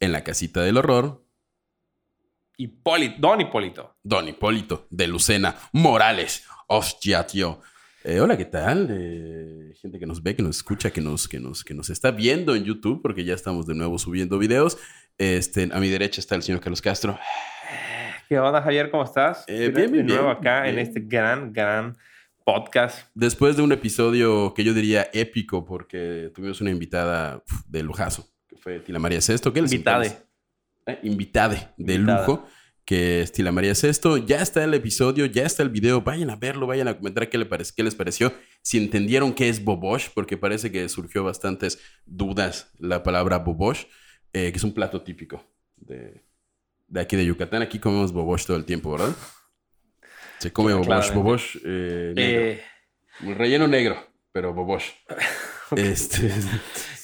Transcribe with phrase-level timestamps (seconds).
[0.00, 1.24] en la casita del horror,
[2.56, 3.96] Hipólito, Don Hipólito.
[4.02, 6.44] Don Hipólito de Lucena Morales.
[6.66, 7.60] Hostia, tío.
[8.04, 8.88] Eh, hola, ¿qué tal?
[8.90, 12.10] Eh, gente que nos ve, que nos escucha, que nos, que, nos, que nos está
[12.10, 14.76] viendo en YouTube, porque ya estamos de nuevo subiendo videos.
[15.16, 17.18] Este, a mi derecha está el señor Carlos Castro.
[18.28, 18.90] ¿Qué onda, Javier?
[18.90, 19.44] ¿Cómo estás?
[19.48, 21.96] Eh, bien, bien, De nuevo bien, acá en este gran, gran
[22.44, 23.08] podcast.
[23.14, 28.29] Después de un episodio que yo diría épico, porque tuvimos una invitada de lujazo,
[28.60, 29.52] fue Tila María Sesto.
[29.52, 30.16] ¿Qué les Invitade.
[30.86, 32.26] Eh, invitade de Invitada.
[32.26, 32.46] lujo,
[32.84, 34.16] que es Tila María Sesto.
[34.16, 36.02] Ya está el episodio, ya está el video.
[36.02, 38.32] Vayan a verlo, vayan a comentar qué, le qué les pareció.
[38.62, 43.84] Si entendieron qué es Bobosh, porque parece que surgió bastantes dudas la palabra Bobosh,
[44.32, 45.44] eh, que es un plato típico
[45.76, 46.22] de,
[46.88, 47.62] de aquí de Yucatán.
[47.62, 49.14] Aquí comemos Bobosh todo el tiempo, ¿verdad?
[50.38, 51.18] Se come Bobosh, Claramente.
[51.18, 52.40] Bobosh eh, negro.
[52.40, 53.96] Eh, relleno negro,
[54.32, 54.90] pero Bobosh.
[55.76, 56.32] Este,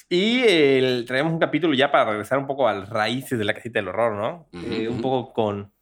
[0.08, 3.54] y el- traemos un capítulo ya para regresar un poco a las raíces de la
[3.54, 4.48] casita del horror, ¿no?
[4.52, 5.72] Ujú, Eh, un poco con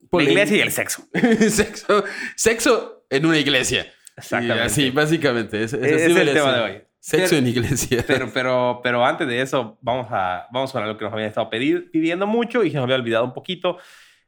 [0.00, 0.32] la Polémica.
[0.42, 1.04] iglesia y el sexo.
[1.50, 2.04] sexo,
[2.36, 3.86] sexo en una iglesia.
[4.16, 4.68] Exactamente.
[4.70, 5.62] Sí, básicamente.
[5.62, 6.82] Ese, ese Ese sí es el tema de hoy.
[7.00, 8.04] Sexo Pero- en iglesia.
[8.06, 11.50] Pero, pero, pero antes de eso, vamos a, vamos con algo que nos habían estado
[11.50, 13.78] pedir- pidiendo mucho y se nos había olvidado un poquito.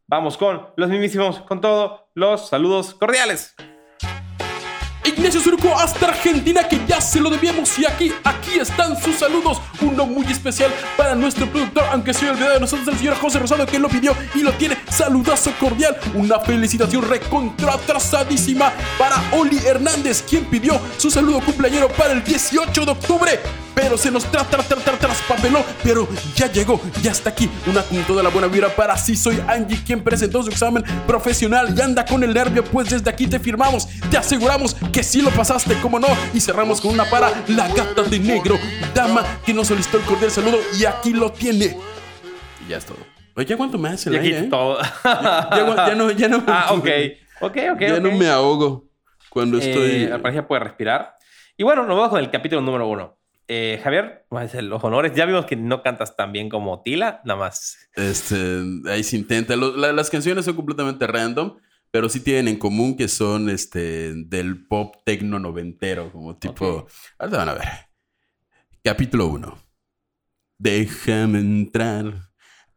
[0.07, 3.55] Vamos con los mismísimos, con todo, los saludos cordiales.
[5.07, 7.79] Ignacio Surco hasta Argentina, que ya se lo debíamos.
[7.79, 9.61] Y aquí, aquí están sus saludos.
[9.81, 13.67] Uno muy especial para nuestro productor, aunque se olvidado de nosotros, el señor José Rosado,
[13.67, 14.77] que lo pidió y lo tiene.
[14.91, 15.97] Saludazo cordial.
[16.15, 22.91] Una felicitación recontratrasadísima para Oli Hernández, quien pidió su saludo cumpleañero para el 18 de
[22.91, 23.41] octubre.
[23.75, 25.63] Pero se nos tra tra tra tra traspapeló.
[25.85, 27.49] Pero ya llegó, ya está aquí.
[27.67, 31.75] Una con toda la buena vibra para sí soy Angie, quien presentó su examen profesional
[31.77, 32.65] y anda con el nervio.
[32.65, 36.09] Pues desde aquí te firmamos, te aseguramos que sí lo pasaste, como no.
[36.33, 38.59] Y cerramos con una para la gata de negro,
[38.95, 41.77] dama que nos solicitó el cordial saludo y aquí lo tiene.
[42.65, 42.97] Y ya es todo.
[43.35, 44.49] Oye, ¿ya cuánto más el Y aquí aire, eh?
[44.49, 44.79] todo.
[45.05, 46.43] Ya, ya no, ya no.
[46.47, 46.89] ah, ok.
[47.43, 47.81] Ok, ok.
[47.81, 48.01] Ya ok.
[48.01, 48.89] no me ahogo
[49.29, 50.05] cuando estoy.
[50.05, 51.15] Eh, al parecer ya puede respirar.
[51.59, 53.19] Y bueno, nos vamos con el capítulo número uno.
[53.49, 55.13] Eh, Javier, hacer los honores.
[55.15, 57.77] Ya vimos que no cantas tan bien como Tila, nada más.
[57.95, 59.57] Este, ahí se intenta.
[59.57, 61.59] Lo- la- las canciones son completamente random,
[61.97, 66.69] pero sí tienen en común que son este, del pop tecno noventero, como tipo.
[66.69, 66.91] Ok.
[67.19, 67.69] Ahorita van a ver.
[68.85, 69.59] Capítulo 1.
[70.59, 72.29] Déjame entrar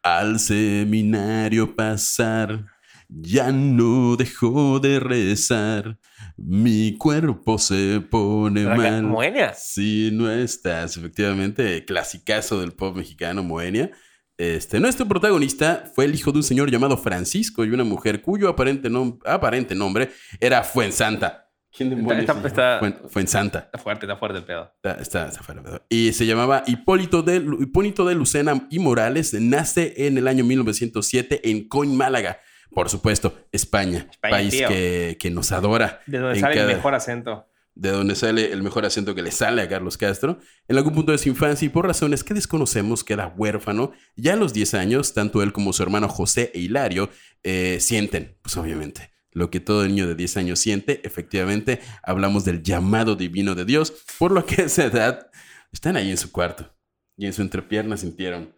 [0.01, 2.65] al seminario pasar.
[3.09, 5.99] Ya no dejo de rezar.
[6.37, 9.03] Mi cuerpo se pone mal.
[9.03, 9.53] Moenia.
[9.53, 13.91] Si no estás, efectivamente, clasicazo del pop mexicano, Moenia.
[14.39, 18.47] Este, nuestro protagonista fue el hijo de un señor llamado Francisco y una mujer cuyo
[18.47, 21.49] aparente, nom- aparente nombre era Fuensanta.
[21.75, 22.79] ¿Quién demonios Está-
[23.09, 23.59] Fuensanta.
[23.59, 24.71] Está fuerte, está fuerte el pedo.
[24.81, 25.81] Está, está, está fuera, ¿verdad?
[25.89, 29.33] Y se llamaba Hipólito de, Hipólito de Lucena y Morales.
[29.33, 32.39] Nace en el año 1907 en Coin, Málaga.
[32.71, 35.99] Por supuesto, España, España, país que, que nos adora.
[36.07, 37.48] De donde sale cada- el mejor acento.
[37.79, 40.39] De donde sale el mejor acento que le sale a Carlos Castro.
[40.67, 43.93] En algún punto de su infancia y por razones que desconocemos queda huérfano.
[44.17, 47.09] Ya a los 10 años, tanto él como su hermano José e Hilario
[47.43, 50.99] eh, sienten, pues obviamente, lo que todo niño de 10 años siente.
[51.05, 55.31] Efectivamente, hablamos del llamado divino de Dios, por lo que a esa edad
[55.71, 56.75] están ahí en su cuarto
[57.15, 58.53] y en su entrepierna sintieron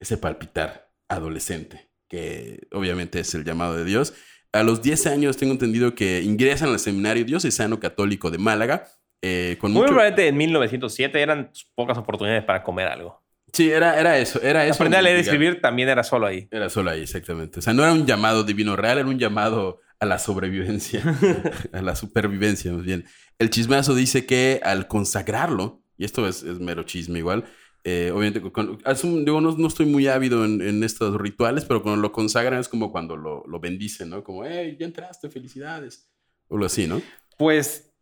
[0.00, 4.12] ese palpitar adolescente, que obviamente es el llamado de Dios.
[4.60, 8.84] A los 10 años tengo entendido que ingresan al seminario diocesano católico de Málaga.
[9.22, 9.92] eh, con Muy mucho...
[9.92, 13.22] probablemente en 1907 eran pocas oportunidades para comer algo.
[13.52, 14.74] Sí, era, era eso, era eso.
[14.74, 16.46] Aprender a leer y escribir también era solo ahí.
[16.50, 17.58] Era solo ahí, exactamente.
[17.60, 21.02] O sea, no era un llamado divino real, era un llamado a la sobrevivencia,
[21.72, 23.06] a la supervivencia, más bien.
[23.38, 27.44] El chismazo dice que al consagrarlo, y esto es, es mero chisme igual,
[27.88, 28.78] eh, obviamente, con-
[29.24, 32.68] digo, no, no estoy muy ávido en, en estos rituales, pero cuando lo consagran es
[32.68, 34.24] como cuando lo, lo bendicen, ¿no?
[34.24, 36.10] Como, hey, ya entraste, felicidades.
[36.48, 37.00] O lo así, ¿no?
[37.38, 37.94] Pues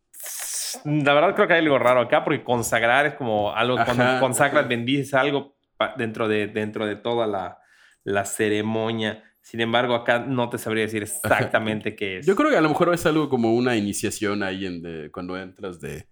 [0.87, 4.61] la verdad creo que hay algo raro acá porque consagrar es como algo cuando consagras,
[4.61, 4.69] ajá.
[4.69, 5.55] bendices algo
[5.99, 7.59] dentro de, dentro de toda la,
[8.05, 9.23] la ceremonia.
[9.43, 12.27] Sin embargo, acá no te sabría decir exactamente qué es.
[12.27, 15.37] Yo creo que a lo mejor es algo como una iniciación ahí en de, cuando
[15.37, 16.07] entras de,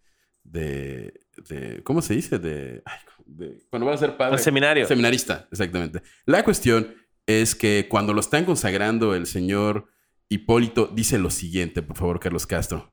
[0.45, 2.39] de de- ¿cómo se dice?
[2.39, 4.35] De, ay, de- cuando van a ser padre.
[4.37, 4.87] El seminario.
[4.87, 6.03] Seminarista, exactamente.
[6.27, 6.95] La cuestión
[7.27, 9.89] es que cuando lo están consagrando el señor
[10.29, 12.93] Hipólito dice lo siguiente, por favor, Carlos Castro.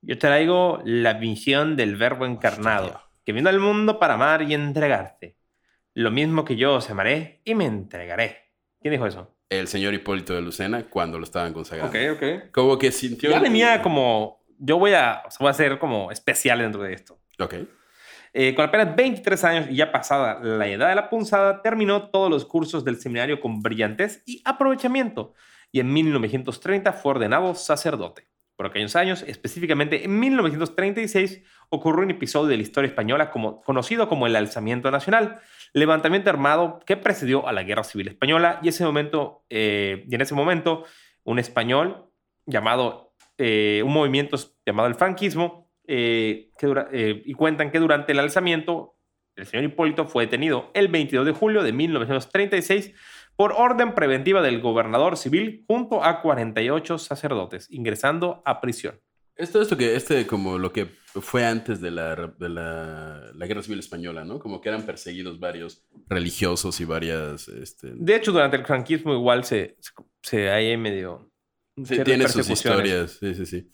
[0.00, 3.00] Yo traigo la visión del verbo encarnado, Hostia.
[3.24, 5.36] que vino al mundo para amar y entregarte.
[5.94, 8.52] Lo mismo que yo os amaré y me entregaré.
[8.80, 9.34] ¿Quién dijo eso?
[9.50, 11.90] El señor Hipólito de Lucena cuando lo estaban consagrando.
[12.12, 12.52] ok.
[12.52, 13.30] Como que sintió...
[13.30, 14.44] Ya venía como...
[14.58, 17.20] Yo voy a, o sea, voy a ser como especial dentro de esto.
[17.38, 17.54] Ok.
[18.34, 22.30] Eh, con apenas 23 años y ya pasada la edad de la punzada, terminó todos
[22.30, 25.34] los cursos del seminario con brillantez y aprovechamiento.
[25.72, 28.28] Y en 1930 fue ordenado sacerdote.
[28.56, 34.08] Por aquellos años, específicamente en 1936, ocurrió un episodio de la historia española como, conocido
[34.08, 35.40] como el Alzamiento Nacional,
[35.72, 40.34] levantamiento armado que precedió a la Guerra Civil Española y, ese momento, eh, en ese
[40.34, 40.84] momento
[41.22, 42.10] un español
[42.46, 44.36] llamado, eh, un movimiento
[44.66, 48.94] llamado el franquismo, eh, que dura- eh, y cuentan que durante el alzamiento
[49.34, 52.92] el señor Hipólito fue detenido el 22 de julio de 1936
[53.36, 59.00] por orden preventiva del gobernador civil junto a 48 sacerdotes, ingresando a prisión.
[59.36, 63.62] Esto esto que, este como lo que fue antes de la, de la, la Guerra
[63.62, 64.40] Civil Española, ¿no?
[64.40, 67.46] Como que eran perseguidos varios religiosos y varias...
[67.46, 69.92] Este, De hecho, durante el franquismo igual se, se,
[70.22, 71.30] se hay medio...
[71.84, 73.12] Sí, tiene sus historias.
[73.20, 73.70] Sí, sí, sí.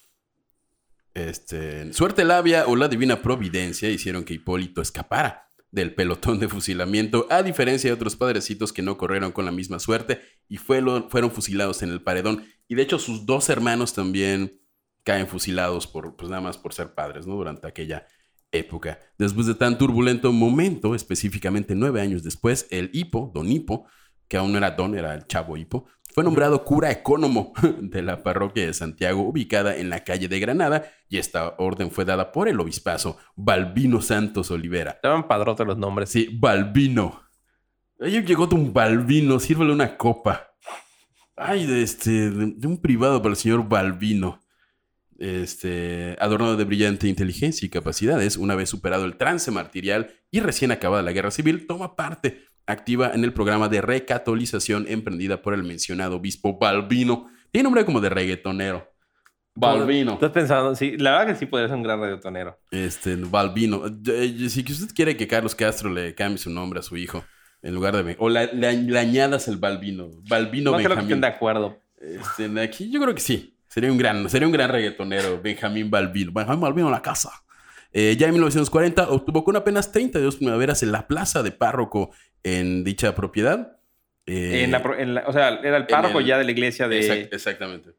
[1.14, 7.26] Este, suerte labia o la divina providencia hicieron que Hipólito escapara del pelotón de fusilamiento,
[7.30, 11.82] a diferencia de otros padrecitos que no corrieron con la misma suerte y fueron, fusilados
[11.82, 12.44] en el paredón.
[12.68, 14.60] Y de hecho, sus dos hermanos también
[15.02, 17.34] caen fusilados por, pues nada más por ser padres, ¿no?
[17.34, 18.06] Durante aquella
[18.52, 19.00] época.
[19.18, 23.86] Después de tan turbulento momento, específicamente nueve años después, el Hipo, Don Hipo,
[24.28, 28.22] que aún no era Don, era el chavo Hipo, fue nombrado cura ecónomo de la
[28.22, 32.48] parroquia de Santiago, ubicada en la calle de Granada, y esta orden fue dada por
[32.48, 34.92] el obispazo Balbino Santos Olivera.
[34.92, 36.10] Estaban padrotes los nombres.
[36.10, 37.20] Sí, Balbino.
[37.98, 40.50] Ahí llegó un Balbino, sírvele una copa.
[41.34, 44.40] Ay, de este, de, de un privado para el señor Balbino.
[45.18, 50.70] Este, adornado de brillante inteligencia y capacidades, una vez superado el trance martirial y recién
[50.70, 55.62] acabada la guerra civil, toma parte activa en el programa de recatolización emprendida por el
[55.64, 57.28] mencionado obispo Balbino.
[57.50, 58.90] Tiene nombre como de reggaetonero.
[59.56, 60.14] Balbino.
[60.14, 62.58] Estás pensando, sí, la verdad que sí podría ser un gran radiotonero.
[62.72, 63.82] Este, Balbino.
[63.86, 67.24] Eh, Si usted quiere que Carlos Castro le cambie su nombre a su hijo,
[67.62, 68.16] en lugar de...
[68.18, 70.10] O la- le, le añadas el Balbino.
[70.28, 71.20] Balbino No creo que estén Benjamín.
[71.20, 71.78] de acuerdo.
[72.00, 73.56] Este, aquí yo creo que sí.
[73.68, 76.32] Sería un gran, sería un gran reggaetonero, Benjamín Balbino.
[76.32, 77.30] Benjamín Balbino en la casa.
[77.96, 82.10] Eh, ya en 1940 obtuvo con apenas 32 primaveras en la plaza de párroco
[82.42, 83.78] en dicha propiedad.
[84.26, 86.50] Eh, En la pro- en la- o sea, era el párroco el- ya de la
[86.50, 86.98] iglesia de...
[87.00, 87.90] exact- exactamente.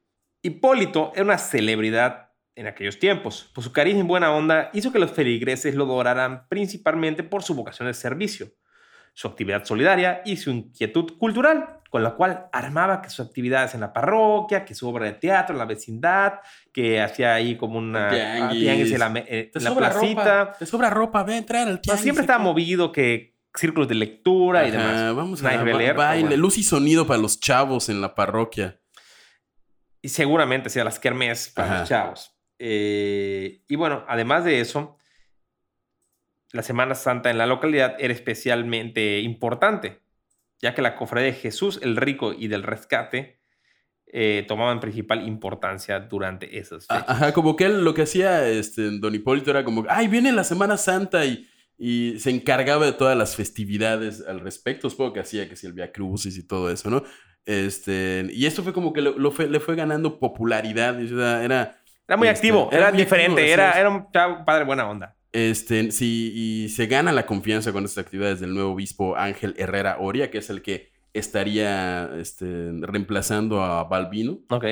[0.41, 3.49] Hipólito era una celebridad en aquellos tiempos.
[3.53, 7.55] Por su carisma y buena onda hizo que los feligreses lo adoraran principalmente por su
[7.55, 8.47] vocación de servicio,
[9.13, 13.79] su actividad solidaria y su inquietud cultural, con la cual armaba que sus actividades en
[13.81, 16.39] la parroquia, que su obra de teatro en la vecindad,
[16.73, 18.41] que hacía ahí como una Tianguis.
[18.43, 20.43] ah, tianguis en la, eh, Te en la placita.
[20.45, 20.57] ropa.
[20.59, 24.67] Te sobra ropa, ve a entrar al tianguis siempre estaba movido que círculos de lectura
[24.67, 25.15] y demás.
[25.15, 26.35] Vamos a baile, bueno.
[26.35, 28.79] luz y sonido para los chavos en la parroquia.
[30.01, 31.79] y seguramente sea las kermés para Ajá.
[31.79, 32.31] los chavos.
[32.59, 34.97] Eh, y bueno, además de eso,
[36.51, 40.01] la Semana Santa en la localidad era especialmente importante,
[40.65, 43.39] ya que la cofradía de Jesús el Rico y del Rescate
[44.07, 47.09] eh, tomaban principal importancia durante esas A- fechas.
[47.09, 50.43] Ajá, como que él lo que hacía este, Don Hipólito era como, ay, viene la
[50.43, 54.89] Semana Santa y, y se encargaba de todas las festividades al respecto.
[54.89, 57.03] Supongo que hacía que si el Via Crucis y todo eso, ¿no?
[57.45, 60.99] Este, y esto fue como que lo, lo fue, le fue ganando popularidad.
[61.01, 61.43] era,
[62.07, 64.11] Era muy este, activo, era era, muy activo, diferente, así era, era un
[64.45, 65.15] padre buena onda.
[65.35, 69.97] Este, sí, y se gana la confianza con estas actividades del nuevo obispo Ángel Herrera
[69.99, 74.39] Oria, que es el que estaría este, reemplazando a Balbino.
[74.49, 74.65] Ok.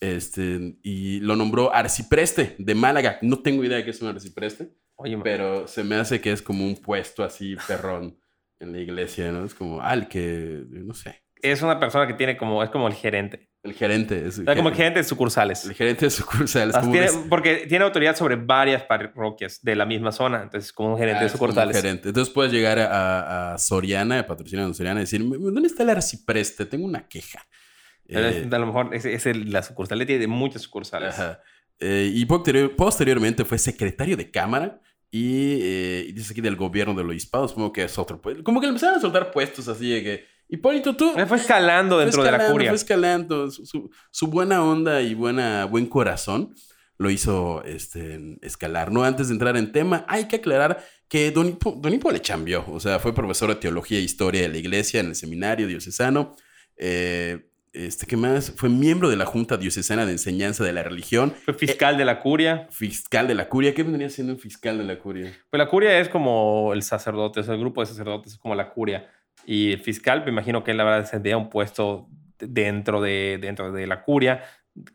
[0.00, 3.18] Este, y lo nombró arcipreste de Málaga.
[3.20, 4.70] No tengo idea de qué es un arcipreste.
[4.94, 8.18] Oye, Pero se me hace que es como un puesto así perrón
[8.58, 9.44] en la iglesia, ¿no?
[9.44, 12.88] Es como, ah, el que, no sé, es una persona que tiene como, es como
[12.88, 13.48] el gerente.
[13.62, 14.26] el gerente.
[14.26, 15.64] Es O sea, como el gerente de sucursales.
[15.64, 16.76] El gerente de sucursales.
[16.76, 20.42] Como tiene- porque tiene autoridad sobre varias parroquias de la misma zona.
[20.42, 21.76] Entonces, como un gerente ah, de como un sucursales.
[21.76, 22.08] gerente.
[22.08, 26.64] Entonces puedes llegar a, a Soriana, a Soriana y decir, ¿dónde está el arcipreste?
[26.66, 27.44] Tengo una queja.
[28.08, 31.14] Eh, a lo mejor es, es el- la sucursal le tiene muchas sucursales.
[31.18, 31.40] Ajá.
[31.80, 36.94] Eh, y posterior- posteriormente fue secretario de Cámara y, eh, y dice aquí del gobierno
[36.94, 38.22] del obispado, supongo que es otro.
[38.22, 41.12] pu- Como que le empezaron a soltar puestos así de que, Hipólito, tú...
[41.16, 42.70] Me fue escalando fue dentro de la curia.
[42.70, 43.50] Fue escalando.
[43.50, 46.54] Su, su- su buena onda y buena, buen corazón
[46.98, 48.90] lo hizo este, escalar.
[48.90, 52.22] No, antes de entrar en tema, hay que aclarar que Don Hipo, Don Hipo le
[52.22, 52.64] cambió.
[52.68, 56.34] O sea, fue profesor de teología e historia de la iglesia en el seminario diocesano.
[56.76, 58.50] Eh, este, ¿qué más?
[58.56, 61.34] Fue miembro de la Junta Diocesana de Enseñanza de la Religión.
[61.44, 62.66] Fue fiscal de la curia.
[62.70, 63.74] Fiscal de la curia.
[63.74, 65.30] ¿Qué vendría siendo un fiscal de la curia?
[65.50, 68.54] Pues la curia es como el sacerdote, o sea, el grupo de sacerdotes es como
[68.54, 69.10] la curia.
[69.44, 73.72] Y el fiscal, me imagino que él la verdad tendría un puesto dentro de, dentro
[73.72, 74.42] de la curia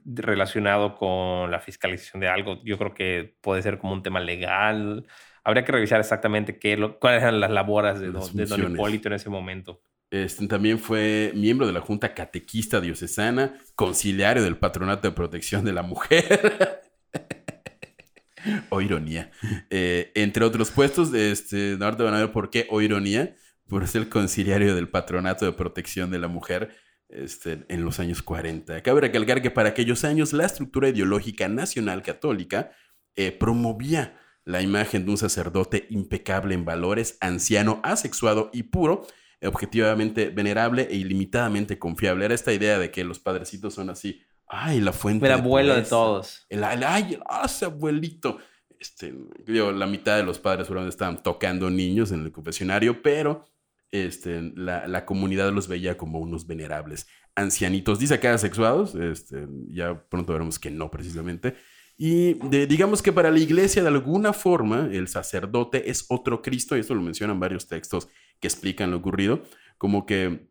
[0.05, 2.61] relacionado con la fiscalización de algo.
[2.63, 5.05] Yo creo que puede ser como un tema legal.
[5.43, 9.07] Habría que revisar exactamente qué, lo, cuáles eran las labores de, don, de don Hipólito
[9.07, 9.81] en ese momento.
[10.11, 15.71] Este, también fue miembro de la Junta Catequista Diocesana, conciliario del Patronato de Protección de
[15.71, 16.81] la Mujer.
[18.69, 19.31] o ironía.
[19.69, 23.35] Eh, entre otros puestos, este, ahorita van a ver por qué o ironía,
[23.71, 26.75] por ser el conciliario del Patronato de Protección de la Mujer
[27.07, 28.83] este, en los años 40.
[28.83, 32.71] Cabe recalcar que para aquellos años la estructura ideológica nacional católica
[33.15, 39.07] eh, promovía la imagen de un sacerdote impecable en valores, anciano, asexuado y puro,
[39.41, 42.25] objetivamente venerable e ilimitadamente confiable.
[42.25, 45.27] Era esta idea de que los padrecitos son así, ay, la fuente.
[45.27, 46.45] El abuelo de todos.
[46.49, 48.37] El, ay, ese abuelito.
[48.77, 49.13] Este,
[49.47, 53.45] la mitad de los padres seguramente estaban tocando niños en el confesionario, pero
[53.91, 57.99] este, la, comunidad los veía como unos venerables ancianitos.
[57.99, 61.55] Dice acá asexuados, este, ya pronto veremos que no precisamente.
[61.97, 62.33] Y
[62.65, 66.95] digamos que para la iglesia, de alguna forma, el sacerdote es otro Cristo, y esto
[66.95, 68.07] lo mencionan varios textos
[68.39, 69.43] que explican lo ocurrido,
[69.77, 70.49] como que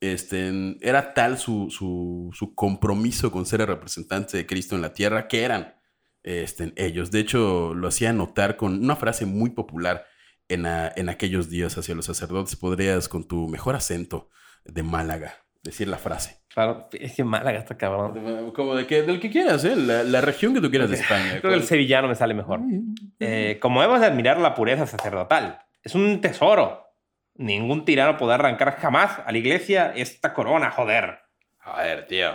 [0.00, 5.28] este, era tal su, su, compromiso con ser el representante de Cristo en la tierra
[5.28, 5.74] que eran
[6.22, 7.10] este, ellos.
[7.10, 10.04] De hecho, lo hacía notar con una frase muy popular
[10.48, 12.56] en, en aquellos días hacia los sacerdotes.
[12.56, 14.30] Podrías, con tu mejor acento
[14.64, 16.40] de Málaga, decir la frase.
[16.56, 18.52] Claro, es que Málaga está cabrón.
[18.52, 19.76] Como de que, del que quieras, ¿eh?
[19.76, 21.38] La, región que tú quieras de España.
[21.40, 22.60] Creo que el sevillano me sale mejor.
[23.20, 25.58] Eh, como hemos de admirar la pureza sacerdotal.
[25.82, 26.84] Es un tesoro.
[27.34, 31.18] Ningún tirano podrá arrancar jamás a la iglesia esta corona, joder.
[31.58, 32.30] Joder, tío.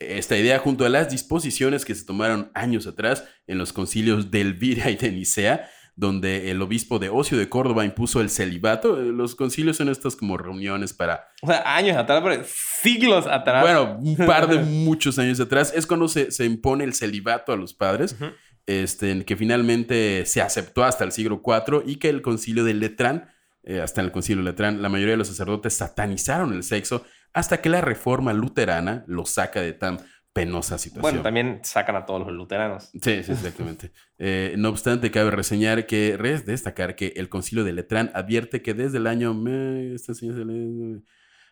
[0.00, 4.40] Esta idea, junto a las disposiciones que se tomaron años atrás en los concilios de
[4.40, 5.70] Elvira y de Nicea,
[6.00, 8.96] donde el obispo de Ocio de Córdoba impuso el celibato.
[8.96, 11.28] Los concilios son estas como reuniones para...
[11.42, 13.62] O sea, años atrás, pero siglos atrás.
[13.62, 15.74] Bueno, un par de muchos años atrás.
[15.76, 18.16] Es cuando se, se impone el celibato a los padres,
[18.64, 23.28] este, que finalmente se aceptó hasta el siglo IV y que el concilio de Letrán,
[23.62, 27.04] eh, hasta el concilio de Letrán, la mayoría de los sacerdotes satanizaron el sexo
[27.34, 29.98] hasta que la reforma luterana lo saca de tan
[30.32, 31.02] penosa situación.
[31.02, 32.90] Bueno, también sacan a todos los luteranos.
[33.00, 33.92] Sí, sí, exactamente.
[34.22, 38.74] Eh, no obstante, cabe reseñar que, res destacar que el concilio de Letrán advierte que
[38.74, 39.30] desde el año...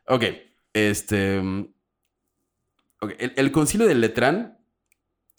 [0.06, 0.24] Ok,
[0.74, 1.40] este...
[3.00, 3.32] Okay.
[3.36, 4.58] El, concilio de Letrán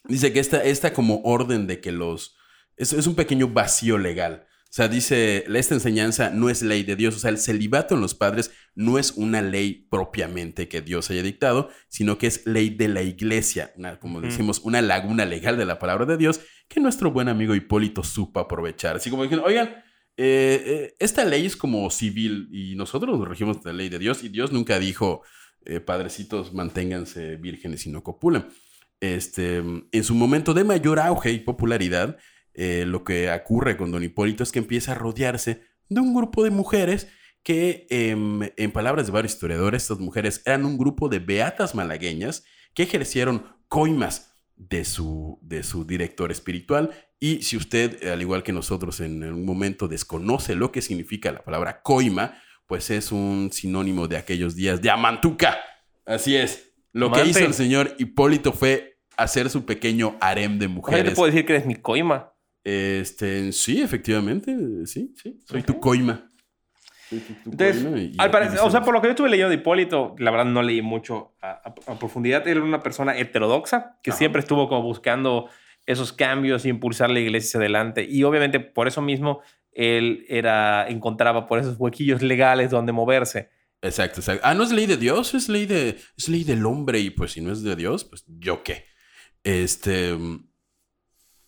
[0.06, 2.36] dice que esta, esta como orden de que los...
[2.78, 4.48] Es, es un pequeño vacío legal.
[4.70, 7.16] O sea, dice, esta enseñanza no es ley de Dios.
[7.16, 11.24] O sea, el celibato en los padres no es una ley propiamente que Dios haya
[11.24, 13.74] dictado, sino que es ley de la iglesia.
[14.00, 18.04] como decimos, una laguna legal de la palabra de Dios que nuestro buen amigo Hipólito
[18.04, 18.98] supo aprovechar.
[18.98, 19.70] Así como dijeron, oigan,
[20.16, 23.98] eh, eh, esta ley es como civil y nosotros nos regimos de la ley de
[23.98, 25.24] Dios y Dios nunca dijo,
[25.66, 28.46] eh, padrecitos, manténganse vírgenes y no copulen.
[29.00, 32.18] Este, en su momento de mayor auge y popularidad,
[32.54, 36.44] eh, lo que ocurre con Don Hipólito es que empieza a rodearse de un grupo
[36.44, 37.08] de mujeres
[37.44, 42.44] que, em, en palabras de varios historiadores, estas mujeres eran un grupo de beatas malagueñas
[42.74, 46.92] que ejercieron coimas de su, de su director espiritual.
[47.20, 51.44] Y si usted, al igual que nosotros, en un momento desconoce lo que significa la
[51.44, 55.58] palabra coima, pues es un sinónimo de aquellos días de Amantuca.
[56.06, 56.74] Así es.
[56.92, 61.04] Lo que hizo el señor Hipólito fue hacer su pequeño harem de mujeres.
[61.04, 62.34] te puedo decir que eres mi coima.
[62.64, 65.40] Este, sí, efectivamente, sí, sí.
[65.46, 66.30] Soy tu coima.
[68.18, 70.62] al parecer, o sea, por lo que yo estuve leyendo de Hipólito, la verdad no
[70.62, 72.48] leí mucho a, profundidad.
[72.48, 75.50] Era una persona heterodoxa que siempre estuvo como buscando
[75.86, 78.06] esos cambios y impulsar la iglesia hacia adelante.
[78.08, 83.50] Y obviamente por eso mismo él era, encontraba por esos huequillos legales donde moverse.
[83.82, 84.42] Exacto, exacto.
[84.46, 87.00] Ah, no es ley de Dios, es ley de, es ley del hombre.
[87.00, 88.86] Y pues si no es de Dios, pues yo qué.
[89.44, 90.16] Este.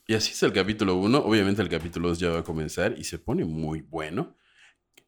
[0.07, 1.17] Y así es el capítulo 1.
[1.19, 4.35] Obviamente el capítulo 2 ya va a comenzar y se pone muy bueno.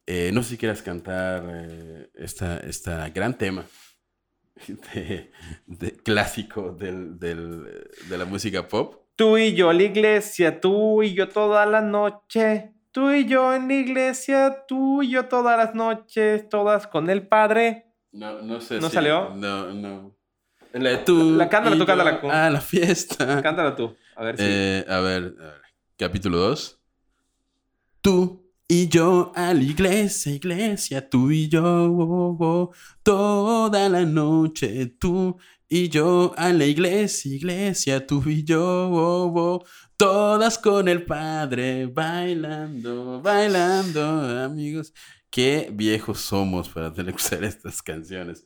[0.06, 3.64] Eh, no sé si quieras cantar eh, esta, esta, gran tema
[5.66, 9.04] de, clásico del, del, de la música pop.
[9.16, 12.72] Tú y yo a la iglesia, tú y yo toda la noche.
[12.90, 17.26] Tú y yo en la iglesia, tú y yo todas las noches, todas con el
[17.26, 17.92] Padre.
[18.12, 18.78] No, no sé.
[18.80, 19.34] ¿No salió?
[19.34, 20.16] No, no.
[20.74, 21.36] La de tú.
[21.36, 22.30] La- cántala y tú, yo cántala tú.
[22.30, 23.40] A la fiesta.
[23.42, 23.94] Cántala tú.
[24.16, 24.42] A ver si.
[24.46, 25.62] Eh, a ver, a ver,
[25.96, 26.80] capítulo 2.
[28.00, 34.86] Tú y yo a la iglesia, iglesia, tú y yo, oh, oh, toda la noche,
[34.98, 35.36] tú
[35.68, 39.64] y yo a la iglesia, iglesia, tú y yo, oh, oh,
[39.96, 44.02] todas con el Padre, bailando, bailando,
[44.44, 44.92] amigos.
[45.30, 48.44] Qué viejos somos para tener que usar estas canciones.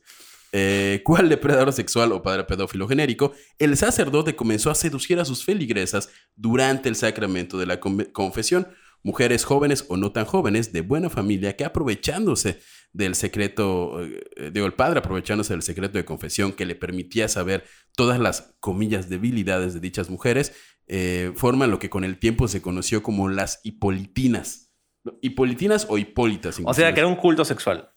[0.51, 3.33] Eh, ¿Cuál depredador sexual o padre pedófilo genérico?
[3.59, 8.67] El sacerdote comenzó a seducir a sus feligresas durante el sacramento de la con- confesión.
[9.01, 12.59] Mujeres jóvenes o no tan jóvenes de buena familia que aprovechándose
[12.91, 17.63] del secreto, eh, digo, el padre aprovechándose del secreto de confesión que le permitía saber
[17.95, 20.51] todas las comillas debilidades de dichas mujeres,
[20.87, 24.73] eh, forman lo que con el tiempo se conoció como las hipolitinas.
[25.21, 26.55] Hipolitinas o hipólitas.
[26.55, 26.93] o sea, inclusive.
[26.93, 27.91] que era un culto sexual.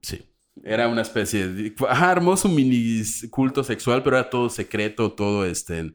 [0.00, 0.24] Sí.
[0.64, 1.74] Era una especie de.
[1.88, 5.92] Ajá, hermoso mini culto sexual, pero era todo secreto, todo este.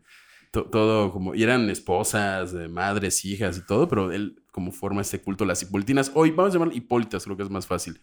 [0.52, 1.36] to- todo como.
[1.36, 5.62] Y eran esposas, eh, madres, hijas y todo, pero él, como forma este culto, las
[5.64, 6.12] hipolitinas.
[6.14, 8.00] Hoy vamos a llamar hipólitas, creo que es más fácil.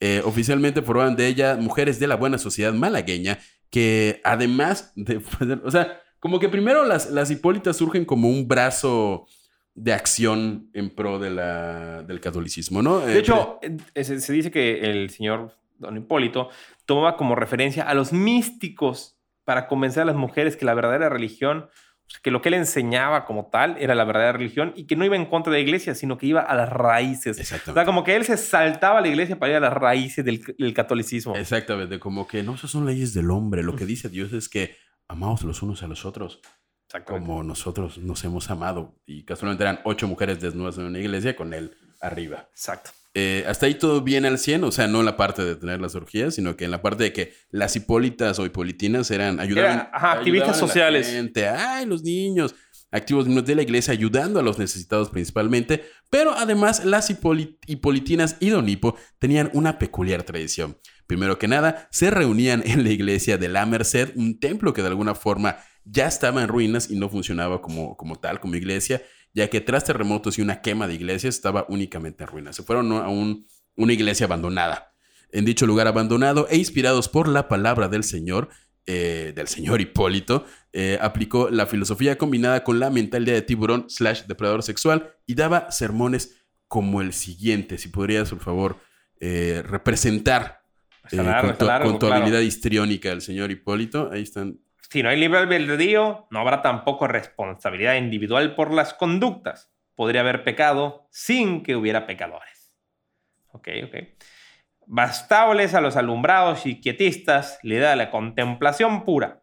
[0.00, 3.38] Eh, oficialmente formaban de ella mujeres de la buena sociedad malagueña
[3.70, 5.20] que además de.
[5.64, 9.26] O sea, como que primero las, las hipólitas surgen como un brazo
[9.74, 12.98] de acción en pro de la, del catolicismo, ¿no?
[13.00, 13.60] De Eh, hecho,
[13.94, 16.50] se dice que el señor Don Hipólito
[16.86, 21.68] tomaba como referencia a los místicos para convencer a las mujeres que la verdadera religión,
[22.04, 25.04] o que lo que él enseñaba como tal era la verdadera religión y que no
[25.04, 27.38] iba en contra de la iglesia, sino que iba a las raíces.
[27.38, 27.78] O Exactamente.
[27.80, 30.42] sea, como que él se saltaba a la iglesia para ir a las raíces del,
[30.58, 31.34] del catolicismo.
[31.36, 33.62] Exactamente, como que no, esas son leyes del hombre.
[33.62, 36.40] Lo que dice Dios es que amamos los unos a los otros
[37.04, 38.94] como nosotros nos hemos amado.
[39.06, 42.48] Y casualmente eran ocho mujeres desnudas en una iglesia con él arriba.
[42.50, 42.90] Exacto.
[43.14, 45.80] Eh, hasta ahí todo bien al 100, o sea, no en la parte de tener
[45.80, 49.72] las orgías, sino que en la parte de que las hipólitas o hipolitinas eran ayudaban,
[49.72, 50.68] Era, ajá, activistas ayudaban a la
[51.02, 51.10] sociales.
[51.10, 52.54] gente, ay, los niños,
[52.92, 58.50] activos de la iglesia ayudando a los necesitados principalmente, pero además las hipoli- hipolitinas y
[58.50, 60.78] Don Hipo tenían una peculiar tradición.
[61.06, 64.88] Primero que nada, se reunían en la iglesia de la Merced, un templo que de
[64.88, 69.02] alguna forma ya estaba en ruinas y no funcionaba como, como tal, como iglesia,
[69.38, 72.56] ya que tras terremotos y una quema de iglesias estaba únicamente en ruinas.
[72.56, 73.46] Se fueron a un-
[73.76, 74.92] una iglesia abandonada.
[75.30, 78.48] En dicho lugar abandonado e inspirados por la palabra del Señor,
[78.86, 84.22] eh, del señor Hipólito, eh, aplicó la filosofía combinada con la mentalidad de tiburón slash
[84.26, 86.36] depredador sexual y daba sermones
[86.68, 87.76] como el siguiente.
[87.78, 88.78] Si podrías, por favor,
[89.20, 90.62] eh, representar
[91.12, 92.22] eh, largo, con, tu, largo, con tu claro.
[92.22, 94.10] habilidad histriónica del señor Hipólito.
[94.12, 94.58] Ahí están.
[94.90, 99.70] Si no hay libre albedrío, no habrá tampoco responsabilidad individual por las conductas.
[99.94, 102.72] Podría haber pecado sin que hubiera pecadores.
[103.52, 103.96] Ok, ok.
[104.86, 109.42] Bastables a los alumbrados y quietistas le da la contemplación pura.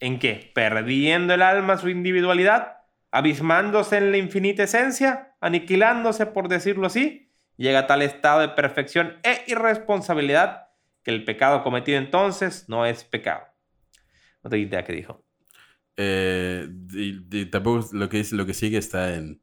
[0.00, 0.50] ¿En qué?
[0.54, 2.78] Perdiendo el alma su individualidad,
[3.12, 9.20] abismándose en la infinita esencia, aniquilándose, por decirlo así, llega a tal estado de perfección
[9.22, 10.68] e irresponsabilidad
[11.04, 13.49] que el pecado cometido entonces no es pecado.
[14.42, 15.24] No tengo idea qué dijo.
[15.96, 19.42] Eh, y- y tampoco lo que, dice, lo que sigue está en,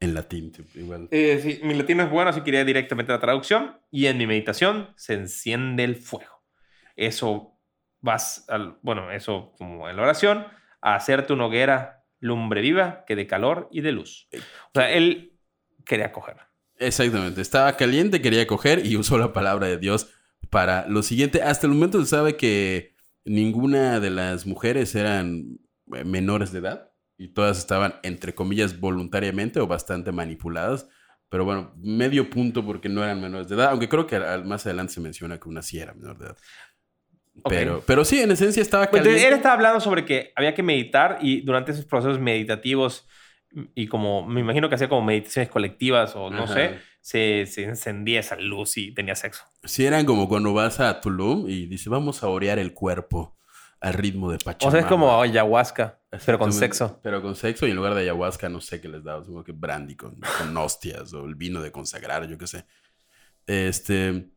[0.00, 0.52] en latín.
[0.74, 1.08] Igual.
[1.10, 3.78] Eh, sí, mi latino es bueno, así que iría directamente a la traducción.
[3.90, 6.42] Y en mi meditación se enciende el fuego.
[6.96, 7.58] Eso
[8.00, 10.46] vas, al, bueno, eso como en la oración,
[10.80, 14.28] a hacerte una hoguera lumbre viva que de calor y de luz.
[14.32, 15.38] O sea, él
[15.84, 16.36] quería coger.
[16.78, 17.42] Exactamente.
[17.42, 20.14] Estaba caliente, quería coger y usó la palabra de Dios
[20.48, 21.42] para lo siguiente.
[21.42, 25.58] Hasta el momento se sabe que ninguna de las mujeres eran
[25.94, 30.88] eh, menores de edad y todas estaban, entre comillas, voluntariamente o bastante manipuladas.
[31.28, 34.94] Pero bueno, medio punto porque no eran menores de edad, aunque creo que más adelante
[34.94, 36.36] se menciona que una sí era menor de edad.
[37.48, 40.62] Pero, pero sí, en esencia estaba Pues, Entonces, él estaba hablando sobre que había que
[40.62, 43.08] meditar y durante esos procesos meditativos
[43.74, 46.54] y como me imagino que hacía como meditaciones colectivas o no Ajá.
[46.54, 49.44] sé, se, se encendía esa luz y tenía sexo.
[49.64, 53.36] Sí, eran como cuando vas a Tulum y dices, vamos a orear el cuerpo
[53.80, 54.68] al ritmo de Pachamama.
[54.68, 57.00] O sea, es como ayahuasca, pero con sexo.
[57.02, 59.52] Pero con sexo y en lugar de ayahuasca no sé qué les daba, supongo que
[59.52, 62.66] brandy con, con hostias o el vino de consagrar, yo qué sé.
[63.46, 64.30] Este,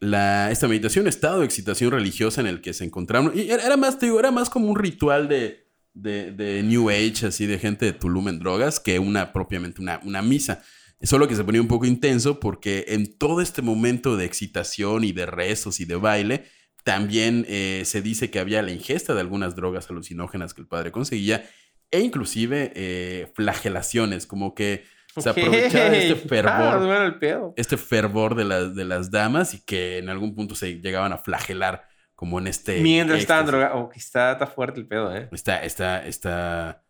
[0.00, 3.76] la, esta meditación, estado de excitación religiosa en el que se encontraron, y era, era
[3.76, 7.58] más, te digo, era más como un ritual de, de, de New Age, así de
[7.58, 10.62] gente de Tulum en drogas, que una propiamente una, una misa.
[11.02, 15.12] Solo que se ponía un poco intenso porque en todo este momento de excitación y
[15.12, 16.44] de rezos y de baile,
[16.84, 20.90] también eh, se dice que había la ingesta de algunas drogas alucinógenas que el padre
[20.90, 21.44] conseguía
[21.90, 24.84] e inclusive eh, flagelaciones, como que
[25.16, 27.54] se aprovechaba de este Ah, fervor, el pedo.
[27.56, 31.18] este fervor de las, de las damas y que en algún punto se llegaban a
[31.18, 32.80] flagelar como en este...
[32.80, 33.46] Mientras éxtasis.
[33.46, 33.76] drogados.
[33.76, 35.28] Oh, está, está fuerte el pedo, ¿eh?
[35.32, 36.84] Está, está, está,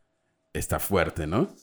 [0.53, 1.55] está fuerte, ¿no?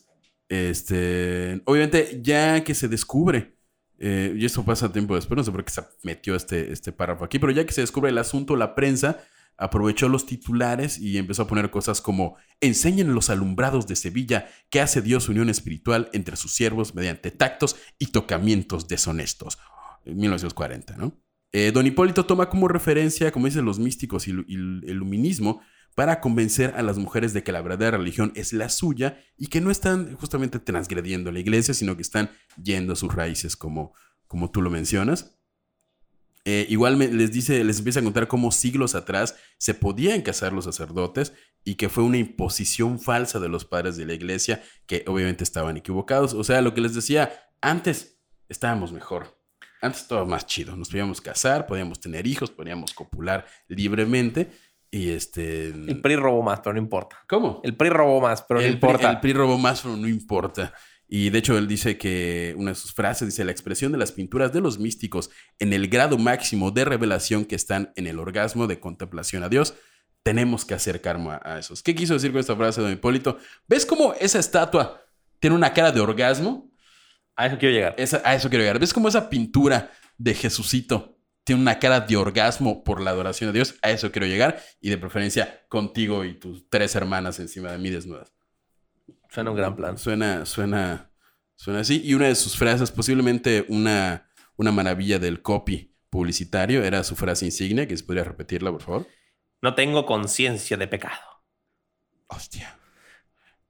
[0.50, 3.58] Este, obviamente, ya que se descubre,
[3.98, 7.26] eh, y esto pasa tiempo después, no sé por qué se metió este, este párrafo
[7.26, 9.20] aquí, pero ya que se descubre el asunto, la prensa
[9.58, 14.82] aprovechó los titulares y empezó a poner cosas como enseñen los alumbrados de Sevilla que
[14.82, 19.58] hace Dios unión espiritual entre sus siervos mediante tactos y tocamientos deshonestos.
[20.04, 21.18] En 1940, ¿no?
[21.52, 25.62] Eh, Don Hipólito toma como referencia, como dicen los místicos y, el iluminismo,
[25.96, 29.62] para convencer a las mujeres de que la verdadera religión es la suya y que
[29.62, 32.30] no están justamente transgrediendo la iglesia, sino que están
[32.62, 33.94] yendo a sus raíces, como,
[34.28, 35.38] como tú lo mencionas.
[36.44, 40.66] Eh, igual les dice, les empieza a contar cómo siglos atrás se podían casar los
[40.66, 45.44] sacerdotes y que fue una imposición falsa de los padres de la iglesia que obviamente
[45.44, 46.36] estaban equivocados.
[46.36, 49.42] O sea, lo que les decía, antes estábamos mejor.
[49.82, 50.76] Antes estaba más chido.
[50.76, 54.52] Nos podíamos casar, podíamos tener hijos, podíamos copular libremente.
[54.92, 55.68] Y este.
[55.68, 57.18] El PRI robó más, pero no importa.
[57.28, 57.62] ¿Cómo?
[57.64, 59.10] El PRI robó más, pero no PRI, importa.
[59.12, 60.74] el PRI robó más, pero no importa.
[61.08, 64.12] Y de hecho, él dice que una de sus frases dice: La expresión de las
[64.12, 68.68] pinturas de los místicos en el grado máximo de revelación que están en el orgasmo
[68.68, 69.74] de contemplación a Dios.
[70.24, 71.84] Tenemos que hacer karma a esos.
[71.84, 73.38] ¿Qué quiso decir con esta frase, don Hipólito?
[73.68, 75.04] ¿Ves cómo esa estatua
[75.40, 76.72] tiene una cara de orgasmo?
[77.36, 77.94] A eso quiero llegar.
[77.98, 78.80] Esa- a eso quiero llegar.
[78.80, 81.15] ¿Ves cómo esa pintura de Jesucito
[81.46, 83.76] tiene una cara de orgasmo por la adoración a Dios?
[83.84, 84.62] A eso quiero llegar.
[84.82, 88.34] Y de preferencia contigo y tus tres hermanas encima de mí desnudas.
[89.30, 89.98] Suena un gran plan.
[89.98, 91.12] Suena, suena,
[91.56, 92.02] suena así.
[92.04, 94.28] Y una de sus frases, posiblemente una,
[94.58, 99.08] una maravilla del copy publicitario, era su frase insignia, que se podría repetirla, por favor.
[99.62, 101.22] No tengo conciencia de pecado.
[102.28, 102.80] Hostia.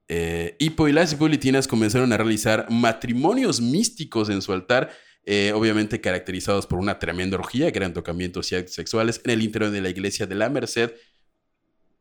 [0.08, 4.90] Eh, Hippo y las hipolitinas comenzaron a realizar matrimonios místicos en su altar,
[5.28, 9.42] eh, obviamente caracterizados por una tremenda orgía, que eran tocamientos y actos sexuales en el
[9.42, 10.92] interior de la iglesia de la Merced,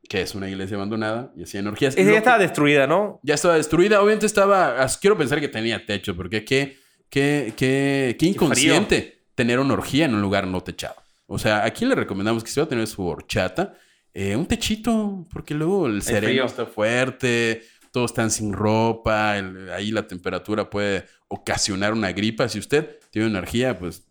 [0.07, 1.97] que es una iglesia abandonada, y hacían orgías.
[1.97, 3.19] Esa ya estaba destruida, ¿no?
[3.23, 3.99] ya estaba destruida.
[3.99, 4.87] Obviamente estaba.
[5.01, 6.77] Quiero pensar que tenía techo, porque qué,
[7.09, 10.95] qué, qué, qué inconsciente tener una orgía en un lugar no techado.
[11.25, 13.73] O sea, aquí le recomendamos que si va a tener su horchata,
[14.13, 16.45] eh, un techito, porque luego el sereno frío.
[16.45, 17.63] está fuerte,
[17.95, 22.49] todos están sin ropa, el- ahí la temperatura puede ocasionar una gripa.
[22.49, 24.05] Si usted tiene una orgía, pues,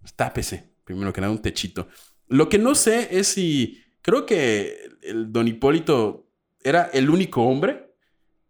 [0.00, 0.74] pues tápese.
[0.84, 1.88] Primero que nada, un techito.
[2.26, 3.82] Lo que no sé es si.
[4.02, 6.28] Creo que el don Hipólito
[6.62, 7.94] era el único hombre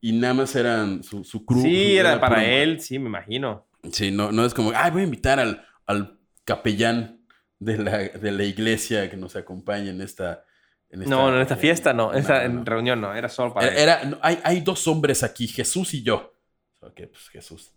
[0.00, 1.62] y nada más eran su, su crew.
[1.62, 3.64] Sí, era para puro él, sí, me imagino.
[3.92, 7.20] Sí, no, no es como, ay, voy a invitar al, al capellán
[7.60, 10.44] de la, de la iglesia que nos acompañe en esta.
[10.90, 12.12] En esta- No, no, en esta fiesta no.
[12.14, 12.64] Esta, no, en no.
[12.64, 13.14] reunión no.
[13.14, 16.34] Era solo para Era, hay, hay dos hombres aquí, Jesús y yo.
[16.80, 17.72] Ok, pues Jesús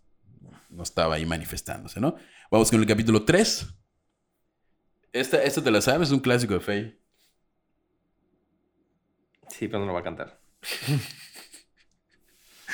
[0.70, 2.16] no estaba ahí manifestándose, ¿no?
[2.50, 3.68] Vamos con el capítulo 3.
[5.14, 6.98] Esta, esta te la sabes, es un clásico de Faye.
[9.50, 10.40] Sí, pero no lo va a cantar.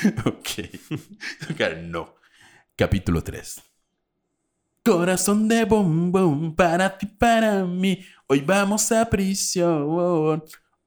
[0.25, 1.69] Ok.
[1.81, 2.15] No.
[2.75, 3.61] Capítulo 3.
[4.91, 7.99] Corazón de bombón para ti, para mí.
[8.25, 9.83] Hoy vamos a prisión.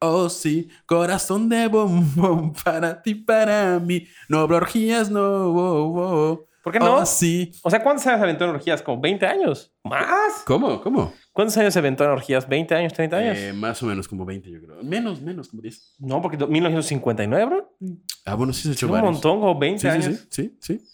[0.00, 0.68] Oh, sí.
[0.86, 4.06] Corazón de bombón para ti, para mí.
[4.26, 5.20] No habrá orgías, no.
[5.20, 6.00] oh,
[6.32, 6.46] oh.
[6.64, 6.96] ¿Por qué no?
[6.96, 7.52] Oh, sí.
[7.62, 8.80] O sea, ¿cuántos años se aventó en orgías?
[8.80, 9.70] ¿Como 20 años?
[9.84, 10.44] ¿Más?
[10.46, 10.80] ¿Cómo?
[10.80, 11.12] ¿Cómo?
[11.32, 12.48] ¿Cuántos años se aventó en orgías?
[12.48, 12.94] ¿20 años?
[12.94, 13.36] ¿30 años?
[13.38, 14.82] Eh, más o menos como 20, yo creo.
[14.82, 15.96] Menos, menos, como 10.
[15.98, 17.76] No, porque do- 1959, bro.
[18.24, 19.12] Ah, bueno, sí se echó un varios.
[19.12, 20.20] montón, como 20 Sí, sí, años.
[20.30, 20.86] sí, sí, sí.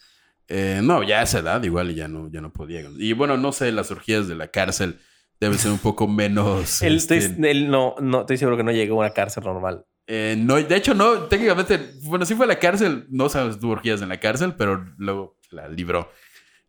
[0.48, 2.82] Eh, no, ya a esa edad igual ya no, ya no podía.
[2.98, 4.98] Y bueno, no sé, las orgías de la cárcel
[5.40, 6.82] deben ser un poco menos...
[6.82, 9.84] Él, este, estoy- él no, no, estoy seguro que no llegó a una cárcel normal.
[10.06, 13.72] eh, no, de hecho, no, técnicamente, bueno, sí fue a la cárcel, no sabes tuvo
[13.72, 16.10] orgías en la cárcel, pero luego la libró.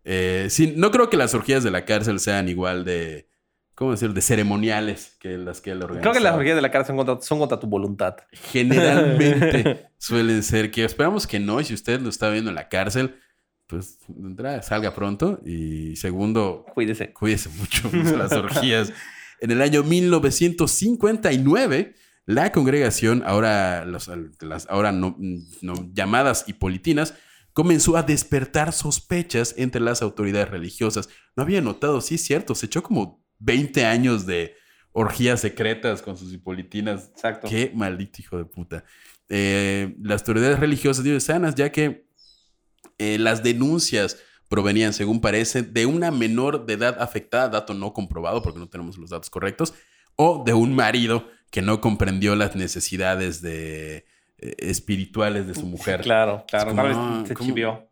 [0.04, 3.28] Eh, sí, no creo que las orgías de la cárcel sean igual de,
[3.76, 6.02] ¿cómo decir?, de ceremoniales que las que él organizaba.
[6.02, 8.16] Creo que las orgías de la cárcel son contra, son contra tu voluntad.
[8.32, 12.70] Generalmente suelen ser que esperamos que no, y si usted lo está viendo en la
[12.70, 13.16] cárcel,
[13.68, 17.12] pues de entrada, salga pronto y segundo, Cuídese.
[17.14, 18.92] cuídese mucho de las orgías.
[19.40, 24.10] En el año 1959, la congregación, ahora, los-
[24.42, 25.16] las ahora no,
[25.62, 27.14] no llamadas hipolitinas,
[27.54, 31.10] comenzó a despertar sospechas entre las autoridades religiosas.
[31.36, 34.56] No había notado, sí es cierto, se echó como 20 años de
[34.92, 37.10] orgías secretas con sus hipolitinas.
[37.14, 37.48] Exacto.
[37.48, 38.84] Qué maldito hijo de puta.
[39.30, 42.07] Eh, las autoridades religiosas diocesanas, ya que
[42.98, 44.18] eh, las denuncias
[44.50, 48.98] provenían, según parece, de una menor de edad afectada, dato no comprobado porque no tenemos
[48.98, 49.74] los datos correctos,
[50.16, 54.06] o de un marido que no comprendió las necesidades de,
[54.40, 56.02] eh, espirituales de su mujer.
[56.02, 56.70] Claro, claro.
[56.70, 57.88] como, Tal vez no, se chivió.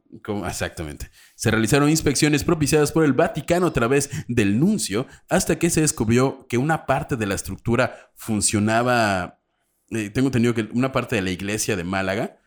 [0.48, 1.10] Exactamente.
[1.36, 6.46] Se realizaron inspecciones propiciadas por el Vaticano a través del nuncio hasta que se descubrió
[6.48, 9.42] que una parte de la estructura funcionaba,
[9.90, 12.38] eh, tengo entendido que una parte de la iglesia de Málaga,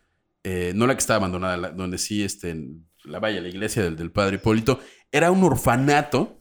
[0.45, 2.57] eh, no la que está abandonada, la- donde sí, este,
[3.05, 4.81] la vaya, la iglesia del, del padre Hipólito,
[5.13, 6.39] era un orfanato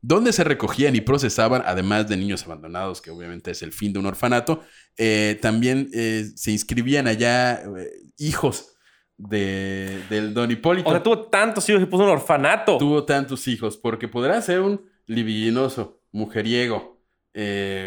[0.00, 3.98] donde se recogían y procesaban, además de niños abandonados, que obviamente es el fin de
[4.00, 4.62] un orfanato,
[4.98, 8.76] eh, también eh, se inscribían allá eh, hijos
[9.16, 10.88] de, del don Hipólito.
[10.88, 12.76] O sea, tuvo tantos hijos que puso un orfanato.
[12.76, 17.02] Tuvo tantos hijos, porque podrá ser un libidinoso, mujeriego,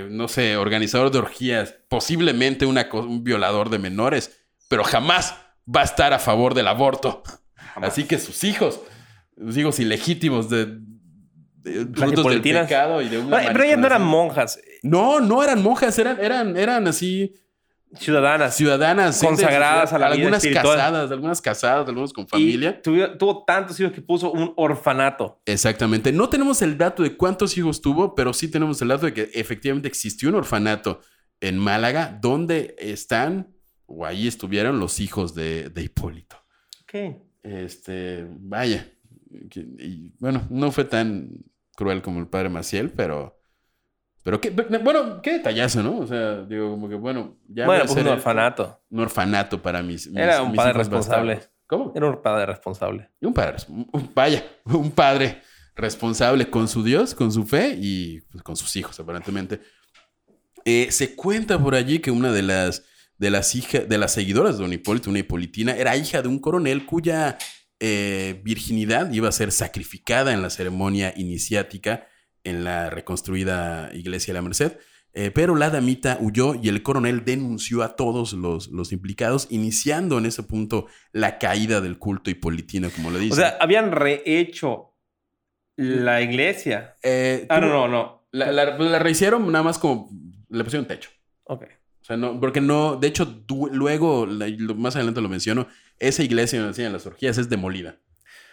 [0.10, 5.36] no sé, organizador de orgías, posiblemente una un violador de menores, pero jamás
[5.73, 7.23] va a estar a favor del aborto.
[7.75, 8.80] Así que sus hijos,
[9.38, 10.80] sus hijos ilegítimos de,
[11.58, 15.62] de frutos del pecado y de una Pero ellas no eran monjas, No, no eran
[15.62, 17.34] monjas, eran, eran, eran así
[17.95, 18.56] ciudadanas.
[18.56, 19.21] ciudadanas.
[19.21, 22.82] Consagradas a la vida Algunas casadas, algunas casadas, algunos con Y familia.
[22.82, 25.41] tuvo, tuvo tantos hijos que puso un orfanato.
[25.45, 26.12] Exactamente.
[26.12, 29.30] No tenemos el dato de cuántos hijos tuvo, pero sí tenemos el dato de que
[29.34, 31.01] efectivamente existió un orfanato
[31.41, 33.53] en Málaga donde están,
[33.88, 36.38] o ahí estuvieron los hijos de, de Hipólito.
[36.84, 37.15] Ok.
[37.43, 38.88] Este, vaya.
[39.50, 41.30] que- y, bueno, no fue tan
[41.76, 43.34] cruel como el padre Maciel, pero.
[44.23, 46.00] Pero qué, bueno, qué detallazo, ¿no?
[46.00, 48.82] O sea, digo, como que bueno, ya bueno, pues un orfanato.
[48.89, 50.08] un orfanato para mis.
[50.08, 51.34] mis- Era un mis padre hijos responsable.
[51.36, 51.58] bastardos.
[51.67, 51.93] ¿Cómo?
[51.95, 53.10] Era un padre responsable.
[53.21, 55.41] Y un padre, un- un- vaya, un padre
[55.76, 59.62] responsable con su Dios, con su fe y pues, con sus hijos, aparentemente.
[60.65, 62.84] Eh, se cuenta por allí que una de las,
[63.17, 66.39] de las hijas, de las seguidoras de Don Hipólito, una hipolitina, era hija de un
[66.39, 67.38] coronel cuya
[67.80, 72.08] eh, virginidad iba a ser sacrificada en la ceremonia iniciática
[72.43, 74.77] en la reconstruida iglesia de la Merced.
[75.13, 80.19] Eh, pero la damita huyó y el coronel denunció a todos los, los implicados, iniciando
[80.19, 83.38] en ese punto la caída del culto hipolitino, como le O dicen.
[83.39, 84.93] sea, habían rehecho
[85.75, 86.95] la iglesia.
[87.01, 88.27] Eh, Ah, no, no, no.
[88.32, 90.10] La, la- la rehicieron nada más como
[90.49, 91.10] le pusieron techo.
[91.45, 91.63] Ok.
[92.08, 93.43] O sea, no, porque no, de hecho,
[93.74, 95.67] luego, la- lo- más adelante lo menciono,
[96.00, 97.98] esa iglesia donde hacían las orgías es demolida.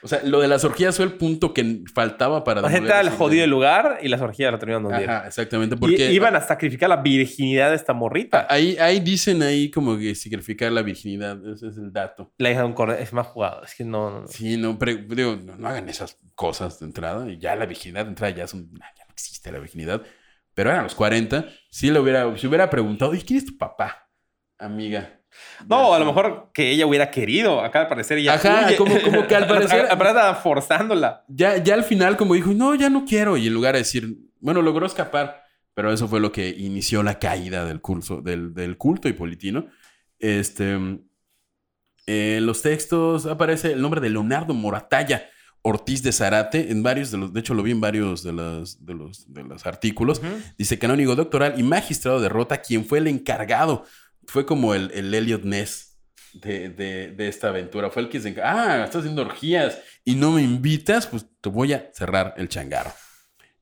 [0.02, 2.94] O sea, lo de las orgías fue el punto que faltaba para La gente demoler
[2.96, 5.08] era el esa jodido lugar y las orgías la terminaron de hundir.
[5.08, 5.76] Ajá, exactamente.
[5.76, 8.44] Y Porque iban a sacrificar la virginidad de esta morrita.
[8.50, 11.38] ahí, ahí dicen ahí como que sacrificar la virginidad.
[11.48, 12.32] Ese es el dato.
[12.38, 13.00] La hija de un coronel.
[13.00, 13.62] Es más jugado.
[13.64, 14.26] Es que no, no, no.
[14.28, 17.30] Sí, no, pero digo, no, no hagan esas cosas de entrada.
[17.30, 20.02] Y ya la virginidad de entrada ya, es un- ah, ya no existe la virginidad.
[20.54, 21.46] Pero eran los 40.
[21.70, 24.08] Si le hubiera, si hubiera preguntado, ¿y quién es tu papá,
[24.58, 25.20] amiga?
[25.66, 27.60] No, Ya, a lo mejor que ella hubiera querido.
[27.60, 28.34] Acá al parecer ella.
[28.34, 28.76] Ajá, huye.
[28.76, 31.24] como- como que al parecer- estaba forzándola.
[31.28, 33.36] Ya, ya al final, como dijo, no, ya no quiero.
[33.36, 35.42] Y en lugar de decir, bueno, logró escapar.
[35.74, 39.66] Pero eso fue lo que inició la caída del, curso, del, del culto hipolitino.
[40.20, 40.72] Este,
[42.06, 45.28] en los textos aparece el nombre de Leonardo Moratalla
[45.66, 48.84] Ortiz de Zarate en varios de los, de hecho lo vi en varios de los,
[48.84, 50.20] de los, de los artículos.
[50.58, 53.84] Dice canónigo doctoral y magistrado de Rota, quien fue el encargado.
[54.26, 55.96] Fue como el, el Elliot Ness
[56.34, 57.90] de, de- de esta aventura.
[57.90, 61.72] Fue el que se Ah, estás haciendo orgías y no me invitas, pues te voy
[61.72, 62.92] a cerrar el changarro.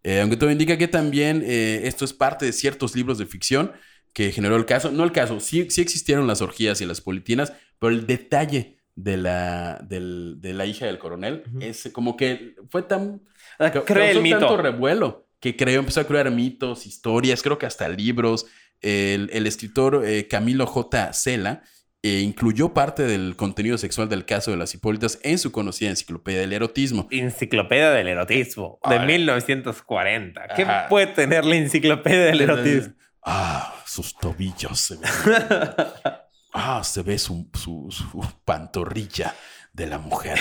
[0.02, 3.70] Eh, aunque todo indica que también eh, esto es parte de ciertos libros de ficción
[4.12, 4.90] que generó el caso.
[4.90, 9.16] No el caso, sí, sí existieron las orgías y las politinas, pero el detalle de
[9.16, 13.22] la, del- de la hija del coronel es como que fue tan
[13.58, 14.38] Ah, Cree el mito.
[14.38, 18.46] tanto revuelo que creó, empezó a crear mitos, historias, creo que hasta libros.
[18.80, 21.12] El, el escritor eh, Camilo J.
[21.12, 21.62] Cela
[22.02, 26.40] eh, incluyó parte del contenido sexual del caso de las Hipólitas en su conocida enciclopedia
[26.40, 27.06] del erotismo.
[27.10, 29.06] Enciclopedia del erotismo de Ahora.
[29.06, 30.48] 1940.
[30.56, 30.88] ¿Qué Ajá.
[30.88, 32.94] puede tener la enciclopedia del erotismo?
[33.24, 35.10] Ah, sus tobillos se ven.
[36.52, 39.34] Ah, se ve su, su- su pantorrilla
[39.72, 40.38] de la mujer.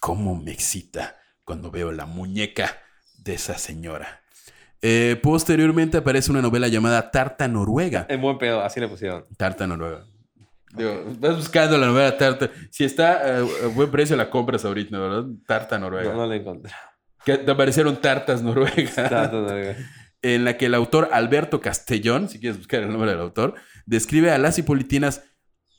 [0.00, 2.78] Cómo me excita cuando veo la muñeca
[3.18, 4.20] de esa señora.
[4.82, 8.06] Eh, posteriormente aparece una novela llamada Tarta Noruega.
[8.08, 9.24] En buen pedo, así le pusieron.
[9.36, 10.04] Tarta Noruega.
[10.74, 12.50] Digo, vas buscando la novela Tarta.
[12.70, 15.24] Si está eh, a buen precio, la compras ahorita, ¿verdad?
[15.46, 16.10] Tarta Noruega.
[16.10, 16.72] No, no la encontré.
[17.24, 18.94] Que te aparecieron tartas noruegas.
[18.94, 19.74] Tanto, no, no.
[20.20, 23.54] en la que el autor Alberto Castellón, si quieres buscar el nombre del autor,
[23.86, 25.22] describe a las hipolitinas.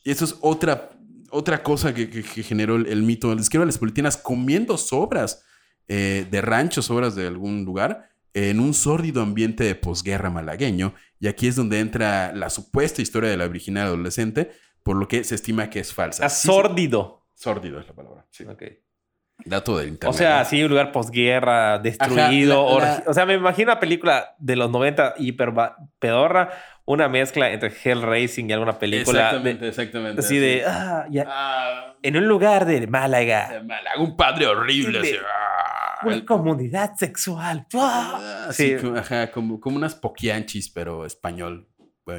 [0.06, 0.92] Y eso es otra,
[1.32, 3.36] otra cosa que, que- que generó el, el mito.
[3.36, 5.44] Describe a las hipolitinas comiendo sobras
[5.90, 10.94] eh, de ranchos, sobras de algún lugar, en un sórdido ambiente de posguerra malagueño.
[11.20, 14.52] Y aquí es donde entra la supuesta historia de la virginal adolescente,
[14.84, 16.26] por lo que se estima que es falsa.
[16.26, 17.26] Ah, sórdido.
[17.34, 18.26] Sórdido es la palabra.
[18.32, 18.46] sí.
[19.44, 20.18] Dato del O internet.
[20.18, 22.68] sea, sí, un lugar posguerra, destruido.
[22.78, 25.54] Ajá, la- orgi- O sea, me imagino una película de los 90 hiper
[26.00, 26.52] pedorra,
[26.86, 29.20] una mezcla entre Hellracing y alguna película.
[29.20, 30.20] Exactamente, de- exactamente.
[30.22, 35.02] así de, ah, ya, Ah, en un lugar de Málaga, Málaga, un padre horrible.
[35.02, 37.68] De- así, ah, una el- comunidad sexual.
[37.76, 38.48] ¡Ah!
[38.52, 41.68] Sí, ajá, como, como unas poquianchis, pero español.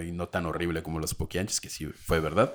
[0.04, 2.52] Y no tan horrible como los poquianchis, que sí fue verdad.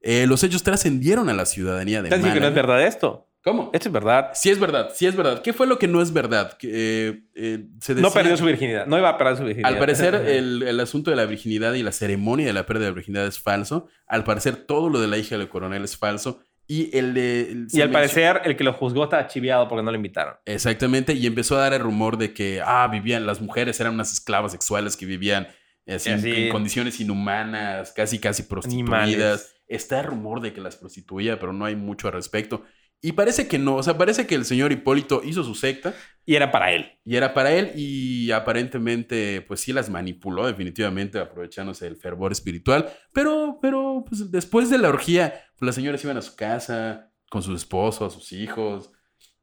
[0.00, 2.74] Eh, los hechos trascendieron a la ciudadanía de ¿Estás diciendo que no es Málaga.
[2.74, 3.30] verdad esto?
[3.44, 3.70] ¿Cómo?
[3.74, 4.30] Esto es verdad.
[4.32, 5.42] Sí es verdad, sí es verdad.
[5.42, 6.56] ¿Qué fue lo que no es verdad?
[6.56, 6.68] Que,
[7.08, 8.86] eh, eh, se No perdió su virginidad.
[8.86, 9.70] No iba a perder su virginidad.
[9.70, 12.90] Al parecer, el, el asunto de la virginidad y la ceremonia de la pérdida de
[12.92, 13.86] la virginidad es falso.
[14.06, 16.40] Al parecer, todo lo de la hija del coronel es falso.
[16.66, 17.42] Y el de.
[17.52, 20.36] el- Y al parecer, el que lo juzgó estaba chiviado porque no lo invitaron.
[20.46, 21.12] Exactamente.
[21.12, 24.52] Y empezó a dar el rumor de que, ah, vivían, las mujeres eran unas esclavas
[24.52, 25.48] sexuales que vivían
[25.86, 26.32] así, en- Así.
[26.46, 29.02] en condiciones inhumanas, casi, casi prostituidas.
[29.02, 29.50] Animales.
[29.68, 32.64] Está el rumor de que las prostituía, pero no hay mucho al respecto.
[33.06, 33.76] Y parece que no.
[33.76, 35.92] O sea, parece que el señor Hipólito hizo su secta.
[36.24, 36.98] Y era para él.
[37.04, 42.88] Y era para él y aparentemente pues sí las manipuló definitivamente aprovechándose del fervor espiritual.
[43.12, 47.42] Pero, pero pues después de la orgía, pues las señoras iban a su casa con
[47.42, 48.90] su esposo, a sus hijos.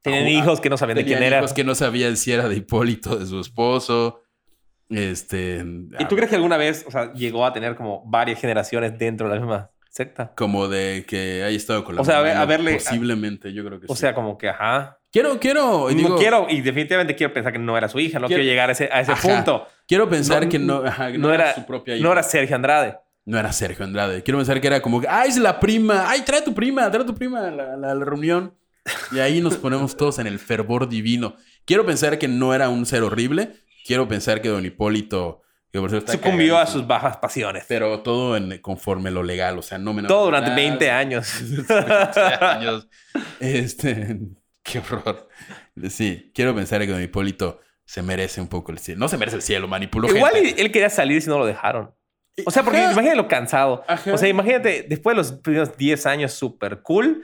[0.02, 1.38] Tenían Ah, hijos que no sabían de quién era.
[1.38, 4.24] hijos que no sabían si era de Hipólito, de su esposo.
[4.90, 5.64] Este...
[6.00, 9.30] ¿Y tú crees que alguna vez, o sea, llegó a tener como varias generaciones dentro
[9.30, 10.34] de la misma secta?
[10.36, 13.54] Como de que haya estado con la O sea, a ver- mamá, a verle- Posiblemente,
[13.54, 14.00] yo creo que O sí.
[14.02, 14.98] sea, como que, ajá.
[15.12, 18.28] quiero, quiero, no digo, quiero, y definitivamente quiero pensar que no era su hija, no
[18.28, 19.22] Quiero- quiero, llegar a ese, a ese Ajá.
[19.28, 19.68] punto.
[19.88, 22.04] quiero pensar No, que no, ajá, no era- su propia hija.
[22.04, 22.98] No era Sergio Andrade.
[23.26, 24.24] No era Sergio Andrade.
[24.24, 26.10] Quiero pensar que era como, ¡ay, es la prima!
[26.10, 26.90] ¡Ay, trae a tu prima!
[26.90, 28.56] ¡Trae a tu prima a la, la- la reunión!
[29.12, 31.36] Y ahí nos ponemos todos en el fervor divino.
[31.66, 35.42] Quiero pensar que no era un ser horrible.Quiero pensar que don Hipólito
[35.74, 37.66] Sucumbió a sus bajas pasiones.
[37.68, 39.58] Pero todo en, conforme lo legal.
[39.58, 41.34] O sea, no me Todo durante 20 años.
[41.42, 41.74] 20
[42.46, 42.88] años.
[43.40, 44.20] Este,
[44.64, 45.30] qué horror.
[45.90, 49.00] Sí, quiero pensar que don Hipólito se merece un poco el cielo.
[49.00, 50.62] No se merece el cielo, manipuló Igual gente.
[50.62, 51.94] él quería salir si no lo dejaron.
[52.46, 52.94] O sea, porque Ajá.
[52.94, 53.84] imagínate lo cansado.
[53.88, 54.14] Ajá.
[54.14, 57.24] O sea, imagínate, después de los primeros 10 años, súper cool.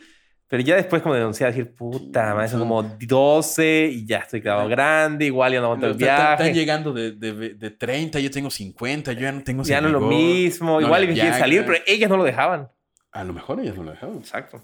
[0.50, 4.68] Pero ya después como denunciar, decir, puta, madre, son como 12 y ya estoy quedado
[4.70, 6.54] grande, igual ya no aguanto No, el está- Están viaje.
[6.54, 9.94] llegando de, de, de 30, yo tengo 50, yo ya no tengo Ya no es
[9.94, 10.14] lo rigor.
[10.14, 10.80] mismo.
[10.80, 12.70] no igual que quieren salir, pero ellas no lo dejaban.
[13.12, 14.18] A lo mejor ellas no lo dejaron.
[14.20, 14.64] Exacto.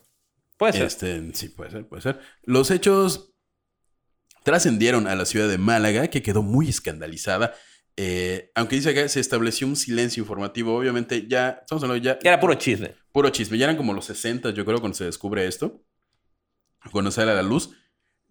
[0.58, 0.84] Puede ser.
[0.84, 2.20] Este, sí, puede ser, puede ser.
[2.44, 3.34] Los hechos
[4.44, 7.54] trascendieron a la ciudad de Málaga, que quedó muy escandalizada.
[7.96, 12.18] Eh, aunque dice que se estableció un silencio informativo, obviamente ya, estamos hablando ya...
[12.24, 12.96] Era puro chisme.
[13.14, 13.58] Puro chisme.
[13.58, 15.82] Ya eran como los 60, yo creo, cuando se descubre esto.
[16.92, 17.70] Cuando sale a la luz.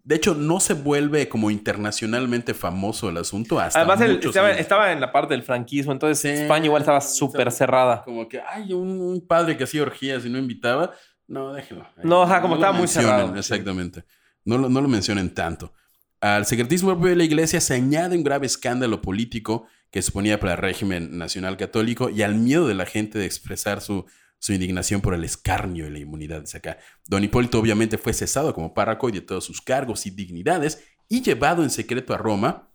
[0.03, 4.99] De hecho, no se vuelve como internacionalmente famoso el asunto hasta Además, muchos estaba, en
[4.99, 6.41] la parte del franquismo, entonces Sí.
[6.41, 8.03] España igual estaba súper cerrada.
[8.03, 10.91] Como que hay un, un padre que hacía orgías y no invitaba.
[11.25, 11.87] No, déjelo.
[12.03, 13.33] No, ajá, como lo estaba muy cerrado.
[13.37, 14.03] Exactamente.
[14.43, 15.73] No, lo- no lo mencionen tanto.
[16.19, 20.53] Al secretismo propio de la iglesia se añade un grave escándalo político que suponía para
[20.53, 24.05] el régimen nacional católico y al miedo de la gente de expresar su,
[24.43, 26.41] su indignación por el escarnio y la inmunidad.
[26.41, 26.77] Dice acá.
[27.07, 31.21] Don Hipólito obviamente fue cesado como párroco y de todos sus cargos y dignidades y
[31.21, 32.69] llevado en secreto a Roma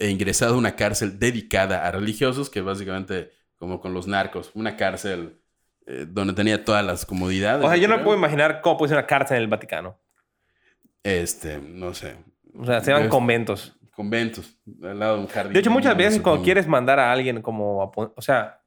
[0.00, 4.76] e ingresado a una cárcel dedicada a religiosos, que básicamente como con los narcos, una
[4.76, 5.40] cárcel
[5.86, 7.64] eh, donde tenía todas las comodidades.
[7.64, 9.96] O sea, yo no puedo imaginar cómo puede ser una cárcel en el Vaticano.
[11.04, 12.16] Este, no sé,
[12.58, 13.76] O sea, se llaman Es- conventos.
[13.92, 15.52] conventos, al lado de un jardín.
[15.52, 17.80] De hecho, muchas veces cuando quieres mandar a alguien como...
[17.80, 18.60] a o sea,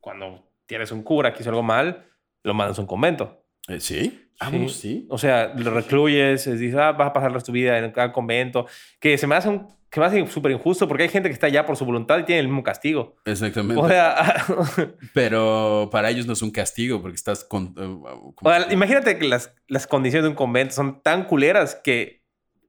[0.00, 2.04] cuando tienes un cura que hizo algo mal,
[2.42, 3.44] lo mandas a un convento.
[3.68, 4.22] Eh, ¿Sí?
[4.38, 4.56] Ah, Sí.
[4.56, 5.06] bueno, sí.
[5.10, 8.66] O sea, lo recluyes, dices, ah, vas a pasar tu vida en cada convento.
[9.00, 9.74] Que se me hace un...
[9.88, 12.24] Que me hace súper injusto porque hay gente que está allá por su voluntad y
[12.24, 13.16] tiene el mismo castigo.
[13.24, 13.80] Exactamente.
[13.82, 14.44] O sea,
[15.14, 17.72] Pero para ellos no es un castigo porque estás con...
[17.74, 22.25] como- o sea, imagínate que las, las condiciones de un convento son tan culeras que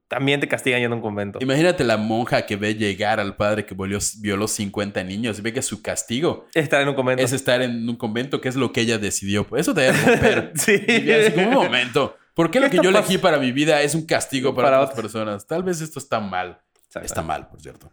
[0.08, 1.38] también te castigan yendo a un convento.
[1.42, 5.52] Imagínate la monja que ve llegar al padre que violó, violó 50 niños y ve
[5.52, 7.22] que su castigo Estar en un convento.
[7.22, 9.46] es estar en un convento, que es lo que ella decidió.
[9.54, 10.52] Eso te debe romper.
[10.56, 10.82] sí.
[10.88, 12.16] Y así como, un momento.
[12.34, 14.80] ¿Por qué lo ¿Qué que yo elegí para mi vida es un castigo para, Para
[14.80, 15.46] otras personas?
[15.46, 16.58] Tal vez esto está mal.
[17.02, 17.92] Está mal, por cierto.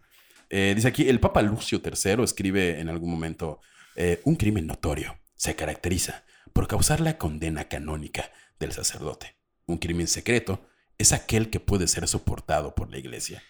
[0.50, 3.60] Eh, dice aquí, el Papa Lucio III escribe en algún momento,
[3.96, 6.24] eh, un crimen notorio se caracteriza
[6.54, 9.36] por causar la condena canónica del sacerdote.
[9.66, 10.66] Un crimen secreto
[10.98, 13.42] es aquel que puede ser soportado por la iglesia.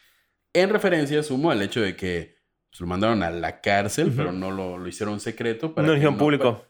[0.54, 2.38] En referencia, sumo al hecho de que
[2.70, 5.74] pues, lo mandaron a la cárcel, pero no lo, lo hicieron secreto.
[5.76, 6.66] No lo hicieron público.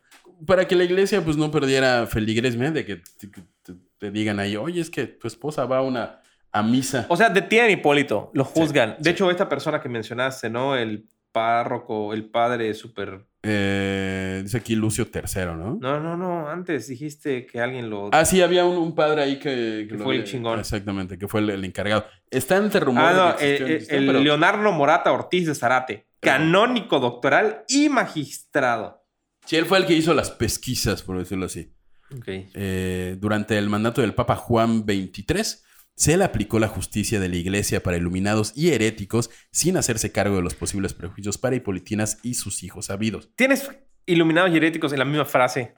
[0.48, 4.40] para que la iglesia pues no perdiera feligresía de que te, que te- te digan
[4.40, 6.22] ahí, oye, es que tu esposa va a una
[6.52, 7.06] a misa.
[7.10, 8.96] O sea, detienen a Hipólito, lo juzgan.
[8.98, 9.10] de sí.
[9.12, 10.76] hecho, esta persona que mencionaste, ¿no?
[10.76, 13.26] El párroco, el padre súper...
[13.48, 15.78] Eh, dice aquí Lucio III, ¿no?
[15.80, 18.10] No, no, no, antes dijiste que alguien lo...
[18.12, 19.86] Ah, sí, había un, un padre ahí que...
[19.88, 20.60] Que lo fue el chingón.
[20.60, 22.06] Exactamente, que fue el, el encargado.
[22.32, 23.12] Está entre rumores.
[23.12, 26.34] Ah, no, de que eh, existió, existió, el pero- Leonardo Morata Ortiz de Zarate, Pero-
[26.38, 29.04] canónico doctoral y magistrado.
[29.46, 31.72] Sí, él fue el que hizo las pesquisas, por decirlo así.
[32.16, 32.28] Ok.
[32.28, 35.60] Eh, durante el mandato del Papa Juan XXIII,
[35.96, 40.36] se le aplicó la justicia de la Iglesia para iluminados y heréticos sin hacerse cargo
[40.36, 43.30] de los posibles prejuicios para Hipolitinas y sus hijos habidos.
[43.36, 43.70] Tienes
[44.06, 45.74] iluminados y heréticos en la misma frase.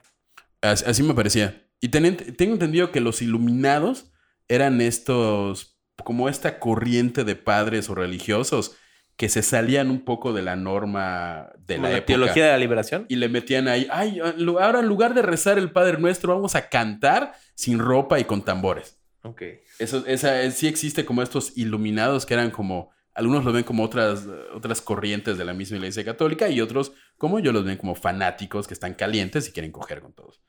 [0.60, 1.64] As- Así, me parecía.
[1.80, 4.10] Y ten- tengo entendido que los iluminados
[4.48, 8.74] eran estos, como esta corriente de padres o religiosos
[9.16, 12.06] que se salían un poco de la norma de Como la, la época.
[12.06, 13.06] teología de la liberación.
[13.08, 16.68] Y le metían ahí, ay, ahora en lugar de rezar el Padre Nuestro, vamos a
[16.68, 18.97] cantar sin ropa y con tambores.
[19.22, 19.42] Ok.
[19.78, 23.82] Eso, esa, es- sí existe como estos iluminados que eran como, algunos lo ven como
[23.82, 27.76] otras, eh, otras corrientes de la misma iglesia católica y otros como yo los ven
[27.76, 30.40] como fanáticos que están calientes y quieren coger con todos.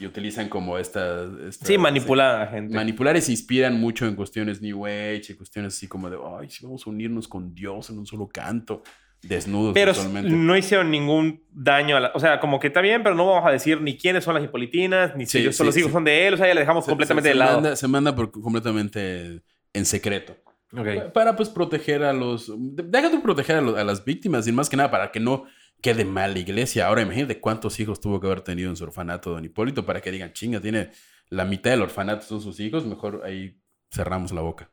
[0.00, 1.28] Y utilizan como estas...
[1.48, 2.72] estas- Sí, manipular a la gente.
[2.74, 6.48] Manipular y se inspiran mucho en cuestiones New Age y cuestiones así como de, ay,
[6.50, 8.82] sí, vamos a unirnos con Dios en un solo canto,
[9.22, 10.30] desnudos pero totalmente.
[10.30, 12.12] no hicieron ningún daño a la...
[12.14, 14.44] O sea, como que está bien, pero no vamos a decir ni quiénes son las
[14.44, 15.92] hipolitinas, ni si Sí, ellos son sí, los hijos sí.
[15.94, 16.34] son de él.
[16.34, 17.54] O sea, ya le dejamos Se- completamente se- de lado.
[17.60, 19.42] Manda, se manda por, completamente
[19.72, 20.36] en secreto.
[20.76, 21.12] Ok.
[21.12, 22.52] Para pues proteger a los...
[22.56, 25.44] Deja tú proteger a, los- a las víctimas y más que nada para que no
[25.80, 26.86] quede mal la iglesia.
[26.86, 30.10] Ahora imagínate cuántos hijos tuvo que haber tenido en su orfanato don Hipólito para que
[30.10, 30.90] digan, chinga, tiene
[31.30, 33.60] la mitad del orfanato son sus hijos, mejor ahí
[33.92, 34.70] cerramos la boca.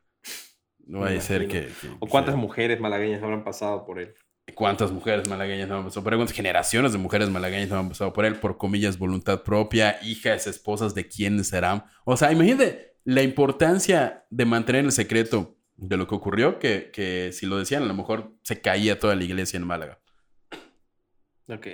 [0.86, 1.68] No vaya a ser que...
[1.80, 4.14] que- ¿O cuántas mujeres malagueñas habrán pasado por él?
[4.54, 6.18] ¿Cuántas mujeres malagueñas no han pasado por él?
[6.18, 8.36] ¿Cuántas generaciones de mujeres malagueñas no han pasado por él?
[8.36, 11.84] Por comillas, voluntad propia, hijas, esposas de quiénes serán.
[12.04, 17.30] O sea, imagínate la importancia de mantener el secreto de lo que ocurrió, que, que
[17.32, 20.00] si lo decían, a lo mejor se caía toda la iglesia en Málaga.
[21.48, 21.66] Ok.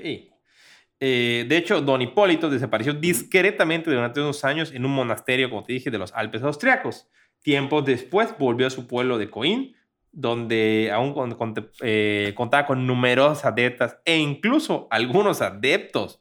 [1.05, 5.73] Eh, de hecho, don Hipólito desapareció discretamente durante unos años en un monasterio, como te
[5.73, 7.09] dije, de los Alpes austriacos.
[7.43, 9.75] Tiempos después volvió a su pueblo de Coín,
[10.13, 16.19] donde aún con- eh, contaba con numerosos adeptas e incluso algunos adeptos.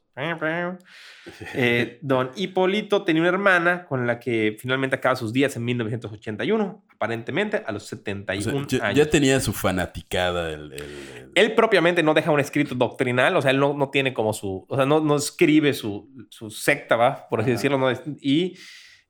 [1.54, 6.84] Eh, don Hipólito tenía una hermana con la que finalmente acaba sus días en 1981,
[6.90, 8.98] aparentemente a los O sea, 71 ya, años.
[8.98, 10.50] ya tenía su fanaticada.
[10.52, 13.88] El, el- el- Él propiamente no deja un escrito doctrinal, o sea, él no, no
[13.90, 17.28] tiene como su, o sea, no, no escribe su, su secta, ¿va?
[17.28, 17.56] Por así Ajá.
[17.56, 17.78] decirlo.
[17.78, 17.90] ¿no?
[18.20, 18.58] Y,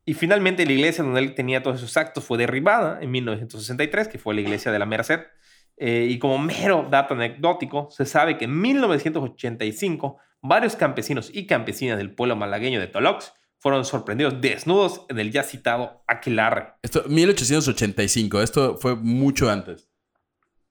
[0.05, 4.18] y finalmente la iglesia donde él tenía todos esos actos fue derribada en 1963, que
[4.18, 5.20] fue la iglesia de la Merced.
[5.76, 11.98] Eh, y como mero dato anecdótico, se sabe que en 1985 varios campesinos y campesinas
[11.98, 16.74] del pueblo malagueño de Tolox fueron sorprendidos desnudos en el ya citado Aquelarre.
[16.82, 19.88] Esto, 1885, esto fue mucho antes.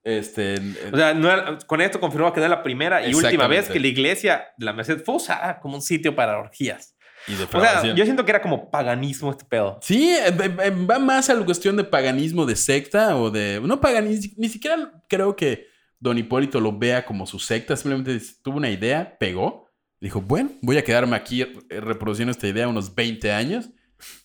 [0.04, 0.56] Este,
[0.92, 3.70] O sea, no era- con esto confirmó que no es la primera y última vez
[3.70, 6.96] que la iglesia de la Merced fue usada como un sitio para orgías.
[7.28, 9.80] Y O sea, yo siento que era como paganismo este pedo.
[9.82, 13.62] Sí, eh, eh, va más a la cuestión de paganismo de secta o de...
[13.64, 15.68] No paganismo, ni siquiera creo que
[16.00, 19.68] Don Hipólito lo vea como su secta, simplemente tuvo una idea, pegó,
[20.00, 23.70] dijo, bueno, voy a quedarme aquí eh, reproduciendo esta idea unos 20 años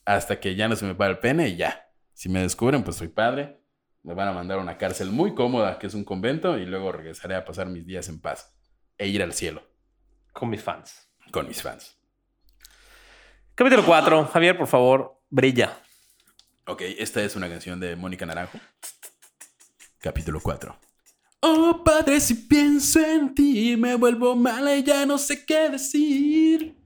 [0.07, 1.87] hasta que ya no se me para el pene y ya.
[2.15, 3.61] Si me descubren, pues soy padre,
[4.03, 6.93] me van a mandar a una cárcel muy cómoda, que es un convento, y luego
[6.93, 8.57] regresaré a pasar mis días en paz
[8.97, 9.63] e ir al cielo
[10.33, 11.11] Con mis fans.
[11.31, 11.96] con mis fans.
[13.57, 14.27] Capítulo 4.
[14.27, 15.79] Javier, por favor, brilla.
[16.67, 18.61] Ok, esta es una canción de Mónica Naranjo.
[19.99, 20.79] Capítulo 4.
[21.41, 26.77] Oh, padre, si pienso en ti, me vuelvo mala y ya no sé qué decir.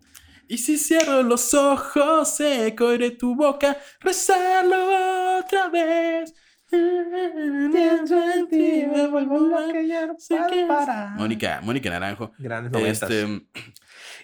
[0.47, 6.33] Y si cierro los ojos, eco de tu boca, rezarlo otra vez.
[6.71, 10.68] Pienso en ti, me vuelvo mala, ya no sé qué
[11.16, 12.31] Mónica, Mónica Naranjo.
[12.39, 13.11] Grandes noventas.
[13.11, 13.43] Este,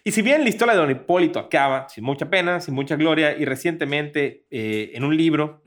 [0.07, 3.36] Y si bien la historia de Don Hipólito acaba sin mucha pena, sin mucha gloria,
[3.36, 5.62] y recientemente eh, en un libro.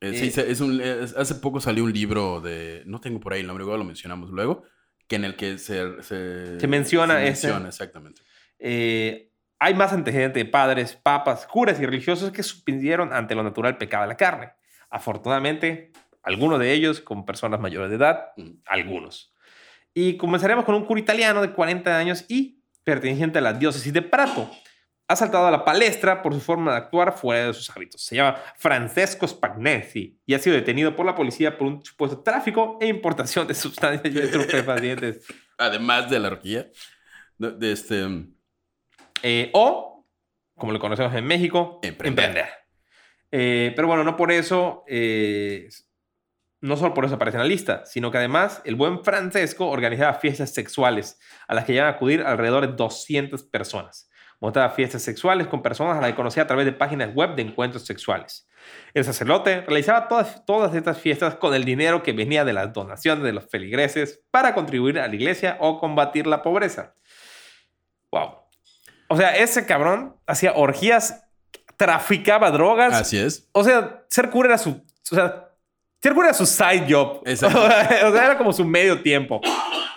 [0.00, 2.82] Eh, sí, Eh, es un- es- hace poco salió un libro de.
[2.86, 4.62] No tengo por ahí el nombre, igual lo mencionamos luego.
[5.08, 6.00] Que en el que se.
[6.02, 7.46] Se, Se menciona se ese.
[7.48, 8.22] menciona, exactamente.
[8.60, 13.76] eh, hay más antecedentes de padres, papas, curas y religiosos que suspendieron ante lo natural
[13.78, 14.50] pecado de la carne.
[14.90, 15.90] Afortunadamente,
[16.22, 18.26] algunos de ellos con personas mayores de edad,
[18.66, 19.32] algunos.
[20.00, 24.00] Y comenzaremos con un cura italiano de 40 años y perteneciente a la diócesis de
[24.00, 24.48] Prato.
[25.08, 28.04] Ha saltado a la palestra por su forma de actuar fuera de sus hábitos.
[28.04, 32.78] Se llama Francesco Spagnesi y ha sido detenido por la policía por un supuesto tráfico
[32.80, 35.26] e importación de sustancias y estupefacientes.
[35.58, 36.68] Además de la horquilla.
[37.36, 38.06] De, de este.
[39.24, 40.06] Eh, o,
[40.54, 42.28] como lo conocemos en México, Emprender.
[42.28, 42.54] emprender.
[43.32, 45.68] Eh, pero bueno, no por eso eh,
[46.60, 50.14] no solo por eso aparece en la lista, sino que además el buen Francesco organizaba
[50.14, 54.10] fiestas sexuales a las que llegaban a acudir alrededor de 200 personas.
[54.40, 57.42] Montaba fiestas sexuales con personas a las que conocía a través de páginas web de
[57.42, 58.48] encuentros sexuales.
[58.94, 63.24] El sacerdote realizaba todas, todas estas fiestas con el dinero que venía de las donaciones
[63.24, 66.94] de los feligreses para contribuir a la iglesia o combatir la pobreza.
[68.12, 68.36] Wow.
[69.08, 71.24] O sea, ese cabrón hacía orgías,
[71.76, 72.94] traficaba drogas.
[72.94, 73.48] Así es.
[73.52, 74.70] O sea, ser cura era su.
[74.70, 75.47] O sea,
[76.02, 77.22] ser cura era su side job.
[77.26, 77.58] Exacto.
[77.62, 77.68] o
[78.12, 79.40] sea, era como su medio tiempo.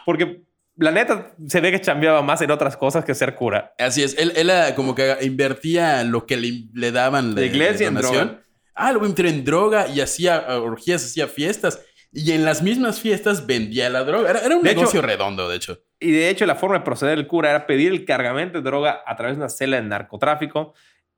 [0.05, 0.41] Porque
[0.77, 3.73] la neta se ve que chambeaba más en otras cosas que ser cura.
[3.77, 4.17] Así es.
[4.17, 8.27] Él, él como que invertía lo que le, le daban La iglesia en donación.
[8.27, 8.43] droga.
[8.73, 11.81] Ah, lo voy a meter en droga y hacía ah, orgías, hacía fiestas.
[12.13, 14.29] Y en las mismas fiestas vendía la droga.
[14.31, 15.79] Era, era un De hecho- negocio redondo, de hecho.
[15.99, 19.01] Y de hecho, la forma de proceder del cura era pedir el cargamento de droga
[19.05, 20.73] a través de una celda de narcotráfico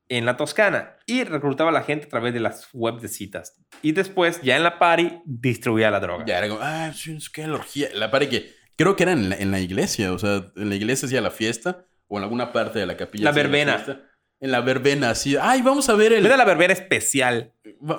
[0.08, 3.60] en la Toscana y reclutaba a la gente a través de las web de citas.
[3.82, 6.24] Y después, ya en la party, distribuía la droga.
[6.26, 7.88] Ya era como, ah, sí, es que la orgía.
[7.94, 10.12] La pare que creo que era en la, en la iglesia.
[10.12, 13.24] O sea, en la iglesia hacía la fiesta o en alguna parte de la capilla.
[13.24, 13.74] La verbena.
[13.78, 14.02] fiesta.
[14.40, 15.36] En la verbena, así.
[15.40, 16.26] Ay, vamos a ver el.
[16.26, 17.54] Era la verbena especial.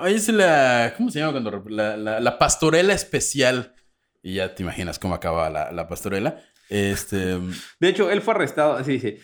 [0.06, 0.94] Es la.
[0.98, 1.64] ¿Cómo se llama cuando.?
[1.70, 3.74] La, la, la pastorela especial.
[4.22, 6.40] Y ya te imaginas cómo acaba la, la pastorela.
[6.70, 7.40] Este.
[7.80, 9.20] De hecho, él fue arrestado, así dice.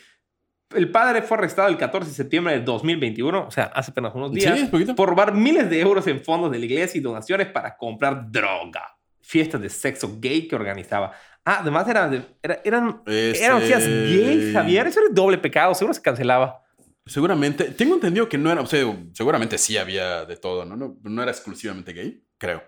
[0.75, 4.31] El padre fue arrestado el 14 de septiembre de 2021, o sea, hace apenas unos
[4.31, 7.75] días, Sí, por robar miles de euros en fondos de la iglesia y donaciones para
[7.77, 8.83] comprar droga.
[9.21, 11.11] Fiestas de sexo gay que organizaba.
[11.45, 14.87] Ah, además eran, era- eran, Este- eran orgías gays, Javier.
[14.87, 16.61] Eso era doble pecado, seguro se cancelaba.
[17.05, 17.65] Seguramente.
[17.71, 18.61] Tengo entendido que no era.
[18.61, 18.79] O sea,
[19.13, 20.75] seguramente sí había de todo, ¿no?
[20.75, 22.63] No, no era exclusivamente gay, creo.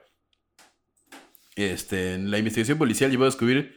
[1.55, 3.75] Este, la investigación policial llevó a descubrir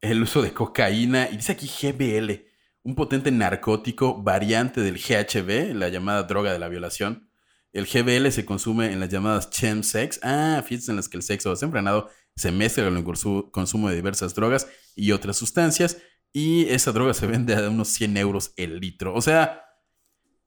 [0.00, 2.46] el uso de cocaína y dice aquí GBL,
[2.82, 7.28] un potente narcótico variante del GHB, la llamada droga de la violación.
[7.72, 11.50] El GBL se consume en las llamadas chemsex, ah, fiestas en las que el sexo
[11.50, 15.98] desenfrenado se mezcla con el consu- consumo de diversas drogas y otras sustancias,
[16.32, 19.14] y esa droga se vende a unos 100 euros el litro.
[19.14, 19.62] O sea,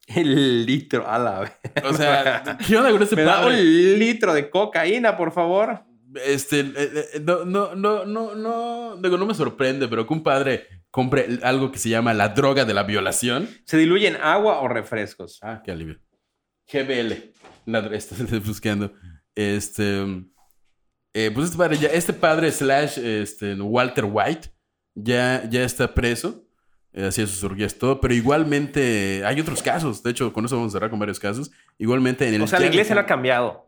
[0.08, 1.52] El litro, a la vez.
[1.84, 3.54] o sea, ¿qué onda con este Me da un
[3.98, 5.84] litro de cocaína, por favor.
[6.26, 10.22] Este, eh, eh, no, no, no, no, no, digo, no me sorprende, pero que un
[10.22, 13.48] padre compre algo que se llama la droga de la violación.
[13.64, 15.40] ¿Se diluye en agua o refrescos?
[15.42, 15.98] Ah, qué alivio.
[16.70, 17.32] GBL.
[17.64, 18.92] La, estoy buscando.
[19.34, 20.04] Este,
[21.14, 24.52] eh, pues este padre, ya, este padre slash este, Walter White
[24.94, 26.44] ya, ya está preso.
[26.92, 30.02] Eh, hacía sus orgías, todo, pero igualmente hay otros casos.
[30.02, 31.50] De hecho, con eso vamos a cerrar con varios casos.
[31.78, 33.66] Igualmente en el O sea, la iglesia no ha cambiado.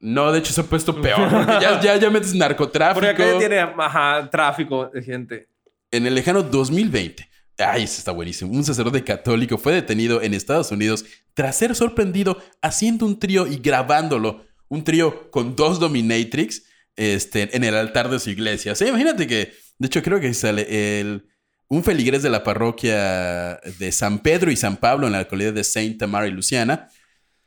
[0.00, 1.30] No, de hecho se ha puesto peor.
[1.30, 3.00] porque ya, ya, ya metes narcotráfico.
[3.00, 5.53] Porque acá ya tiene ajá, tráfico de gente.
[5.96, 7.28] En el lejano 2020,
[7.58, 8.52] ay, eso está buenísimo.
[8.52, 13.56] Un sacerdote católico fue detenido en Estados Unidos tras ser sorprendido haciendo un trío y
[13.56, 14.44] grabándolo.
[14.68, 16.64] Un trío con dos dominatrix
[16.96, 18.74] este, en el altar de su iglesia.
[18.74, 21.26] Sea, imagínate que, de hecho, creo que sale el,
[21.68, 25.64] un feligrés de la parroquia de San Pedro y San Pablo en la localidad de
[25.64, 26.88] Saint Tamara y Luciana.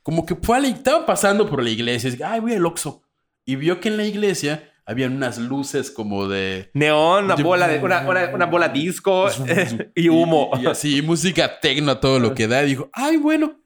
[0.04, 2.10] Como que fue a la- estaba pasando por la iglesia.
[2.18, 3.04] y Ay, voy al Oxxo.
[3.46, 7.80] Y vio que en la iglesia habían unas luces como de Neón, una bola, de,
[7.80, 9.28] una, una, una bola disco
[9.96, 10.50] y humo.
[10.58, 12.64] Y, y así, música tecno todo lo que da.
[12.64, 13.62] Y dijo, ay, bueno.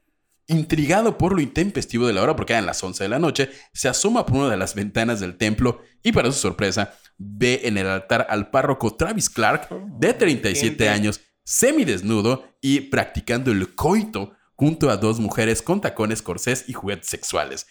[0.47, 3.87] Intrigado por lo intempestivo de la hora, porque eran las 11 de la noche, se
[3.87, 7.87] asoma por una de las ventanas del templo y para su sorpresa ve en el
[7.87, 10.89] altar al párroco Travis Clark, de 37 Gente.
[10.89, 17.07] años, semidesnudo y practicando el coito junto a dos mujeres con tacones, corsés y juguetes
[17.07, 17.67] sexuales.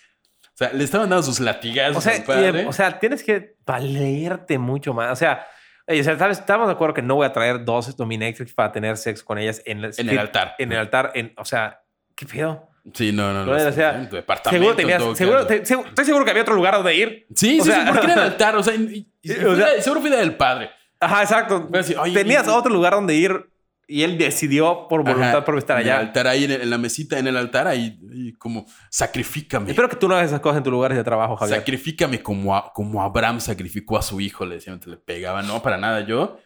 [0.60, 2.62] O sea, le estaban dando sus latigazos O sea, padre.
[2.62, 5.10] y, o sea, tienes que valerte mucho más.
[5.12, 5.46] O sea,
[5.88, 9.24] o sea, estamos de acuerdo que no voy a traer dos dominatrix para tener sexo
[9.24, 10.54] con ellas en, en el altar.
[10.58, 11.80] En el altar, en, o sea,
[12.14, 12.68] ¿qué pedo?
[12.94, 13.52] Sí, no, no, no.
[13.52, 14.08] O sea.
[14.50, 17.26] Seguro en tenías, seguro, te- seguro- estoy seguro que había otro lugar donde ir.
[17.34, 19.56] Sí, O sí, sea- sí, porque era el altar, o sea, y- y- y O
[19.56, 20.70] sea- fue- seguro idea del padre.
[21.00, 21.68] Ajá, exacto.
[21.72, 23.46] Así, Tenías y- otro lugar donde ir
[23.90, 26.00] y él decidió por voluntad Ajá, por estar En el allá.
[26.00, 29.70] altar, ahí en, el- en la mesita, en el altar, ahí, ahí como, sacrifícame.
[29.70, 31.58] Espero que tú no hagas esas cosas en tus lugares de trabajo, Javier.
[31.58, 35.42] Sacrifícame como, a- como Abraham sacrificó a su hijo, le decían, te le pegaba.
[35.42, 36.00] No, para nada.
[36.06, 36.38] Yo,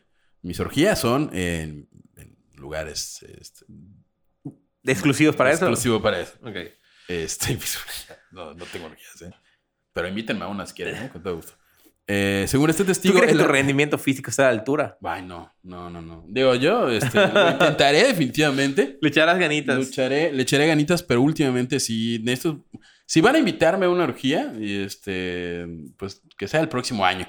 [0.42, 3.66] mis orgías son en, en lugares este,
[4.84, 5.64] Exclusivos para eso.
[5.64, 6.34] exclusivo para eso.
[6.42, 6.56] Ok.
[7.08, 7.58] Este,
[8.32, 9.32] no, no tengo orgías, ¿eh?
[9.92, 11.12] Pero invítenme a unas, quieren, ¿no?
[11.12, 11.52] Con todo gusto.
[12.06, 13.14] Eh, según este ¿Tú testigo...
[13.18, 14.98] crees que tu rendimiento físico está a la altura?
[15.02, 16.24] Ay, no, no, no, no.
[16.28, 18.98] Digo, yo este, lo intentaré definitivamente.
[19.02, 19.78] Le echarás ganitas.
[19.78, 22.62] Lucharé, le echaré ganitas, pero últimamente sí necesito.
[23.06, 27.26] Si van a invitarme a una orgía, y este, pues que sea el próximo año.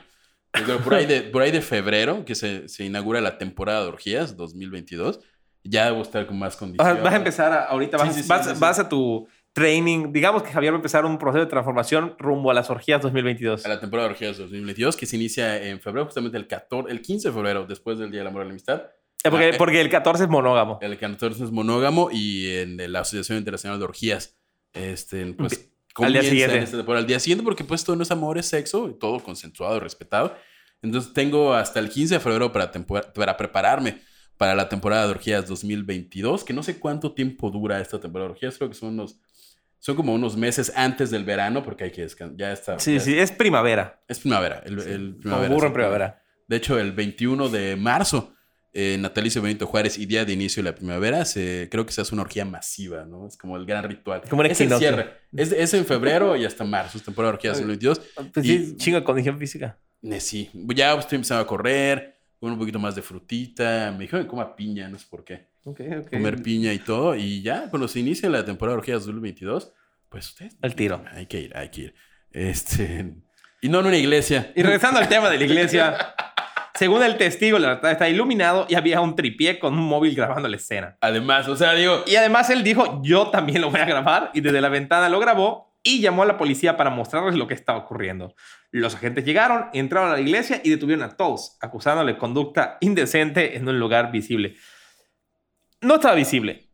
[0.83, 4.37] Por ahí de, por ahí de febrero, que se, se inaugura la temporada de orgías
[4.37, 5.19] 2022,
[5.65, 7.03] ya debo estar con más Vas, condiciones.
[7.03, 8.59] vas a empezar a- ahorita, vas, sí, sí, vas- sí, sí.
[8.59, 10.11] vas a tu training.
[10.11, 13.65] Digamos que Javier va a empezar un proceso de transformación rumbo a las orgías 2022.
[13.65, 17.01] A la temporada de orgías 2022, que se inicia en febrero, justamente el, 14, el
[17.01, 18.83] 15 de febrero, después del Día del Amor y la Amistad.
[19.23, 20.77] Eh, porque, Ah, porque el 14 es monógamo.
[20.81, 24.37] El 14 es monógamo y en la Asociación Internacional de Orgías,
[24.73, 26.67] este, pues, Al día siguiente.
[26.87, 29.79] al día siguiente, porque pues todo no es amor, es sexo, y todo consensuado y
[29.79, 30.35] respetado.
[30.81, 34.01] Entonces tengo hasta el 15 de febrero para, para prepararme
[34.37, 38.33] para la temporada de orgías 2022, que no sé cuánto tiempo dura esta temporada de
[38.33, 39.17] orgías, creo que son unos,
[39.85, 42.79] son como unos meses antes del verano, porque hay que descansar, ya está.
[42.79, 44.01] Sí, ya sí, es primavera.
[44.07, 45.53] Es primavera, el, el Como primavera.
[45.53, 46.23] burro en primavera.
[46.47, 48.33] De hecho, el 21 de marzo,
[48.73, 52.01] eh, natalicio Benito Juárez y día de inicio de la primavera, se, creo que se
[52.01, 53.27] hace una orgía masiva, ¿no?
[53.27, 54.23] Es como el gran ritual.
[54.27, 55.11] Como es el cierre.
[55.35, 58.01] Es, es en febrero y hasta marzo, es temporada de orgías 2022.
[58.33, 59.77] Pues Y- sí, chingo condición física.
[60.01, 63.91] Eh, sí, ya estoy empezando a correr, con un poquito más de frutita.
[63.91, 65.47] Me dijeron que coma piña, no sé por qué.
[65.65, 66.11] Ok, ok.
[66.11, 67.15] Comer piña y todo.
[67.15, 69.73] Y ya, cuando se inicie la temporada de orgías 2022,
[70.09, 70.51] pues usted.
[70.61, 71.03] Al tiro.
[71.11, 71.95] Hay que ir, hay que ir.
[72.31, 73.15] Este.
[73.61, 74.51] Y no en una iglesia.
[74.55, 75.97] Y regresando al tema de la iglesia,
[76.75, 80.47] según el testigo, la verdad está iluminado y había un tripié con un móvil grabando
[80.47, 80.97] la escena.
[81.01, 82.03] Además, o sea, digo.
[82.05, 85.19] Y además él dijo, yo también lo voy a grabar y desde la ventana lo
[85.19, 88.35] grabó y llamó a la policía para mostrarles lo que estaba ocurriendo.
[88.71, 93.55] Los agentes llegaron, entraron a la iglesia y detuvieron a todos, acusándole de conducta indecente
[93.55, 94.55] en un lugar visible.
[95.85, 96.65] No estaba visible.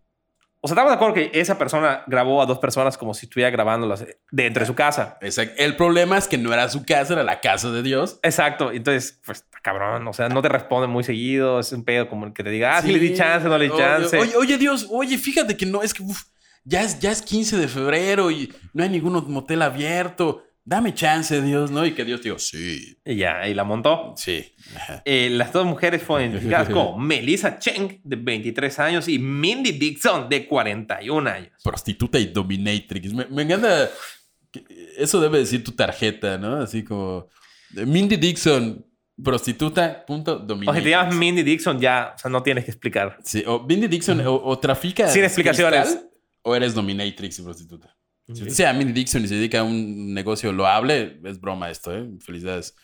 [0.64, 3.49] O sea, estamos de acuerdo que esa persona grabó a dos personas como si estuviera
[3.49, 5.18] grabándolas dentro de su casa.
[5.20, 5.55] Exacto.
[5.57, 8.20] El problema es que no era su casa, era la casa de Dios.
[8.22, 8.72] Exacto.
[8.72, 10.07] Entonces, pues, está cabrón.
[10.07, 11.59] O sea, no te responden muy seguido.
[11.59, 13.66] Es un pedo como el que te diga, ah, sí, le di chance, no le
[13.66, 14.18] di chance.
[14.20, 16.26] Oye, oye, Dios, oye, fíjate que no, es que uf,
[16.64, 20.43] ya, es, ya es 15 de febrero y no hay ningún motel abierto.
[20.64, 21.86] Dame chance, Dios, ¿no?
[21.86, 24.14] Y que Dios diga, sí, Y ya, y la montó.
[24.16, 24.45] sí.
[25.05, 30.30] Eh, las dos mujeres fueron identificadas como Melissa Cheng, de 23 años, y Mindy Dixon,
[30.30, 31.51] de 41 años.
[31.64, 33.14] Prostituta y dominatrix.
[33.14, 33.89] Me, me encanta.
[34.97, 36.57] Eso debe decir tu tarjeta, ¿no?
[36.62, 37.28] Así como
[37.76, 38.86] eh, Mindy Dixon,
[39.24, 40.84] prostituta, punto, O si dominatrix.
[40.84, 43.18] te llamas Mindy Dixon, ya, o sea, no tienes que explicar.
[43.24, 45.07] Sí, o Mindy Dixon o, o trafica.
[45.07, 45.82] Sin explicaciones.
[45.88, 46.09] cristal,
[46.43, 47.95] o eres dominatrix y prostituta.
[48.28, 51.96] Si usted sea Mindy Dixon y se dedica a un negocio loable, es broma esto,
[51.96, 52.10] ¿eh?
[52.20, 52.76] Felicidades.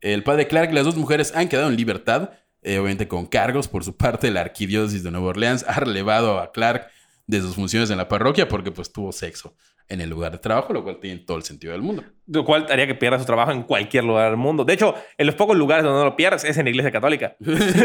[0.00, 2.30] El padre Clark y las dos mujeres han quedado en libertad,
[2.62, 3.68] eh, obviamente con cargos.
[3.68, 6.88] Por su parte, la arquidiócesis de Nueva Orleans ha relevado a Clark
[7.26, 9.56] de sus funciones en la parroquia porque pues tuvo sexo
[9.88, 12.04] en el lugar de trabajo, lo cual tiene todo el sentido del mundo.
[12.26, 14.64] Lo cual haría que pierda su trabajo en cualquier lugar del mundo.
[14.64, 17.36] De hecho, en los pocos lugares donde no lo pierdes es en la iglesia católica.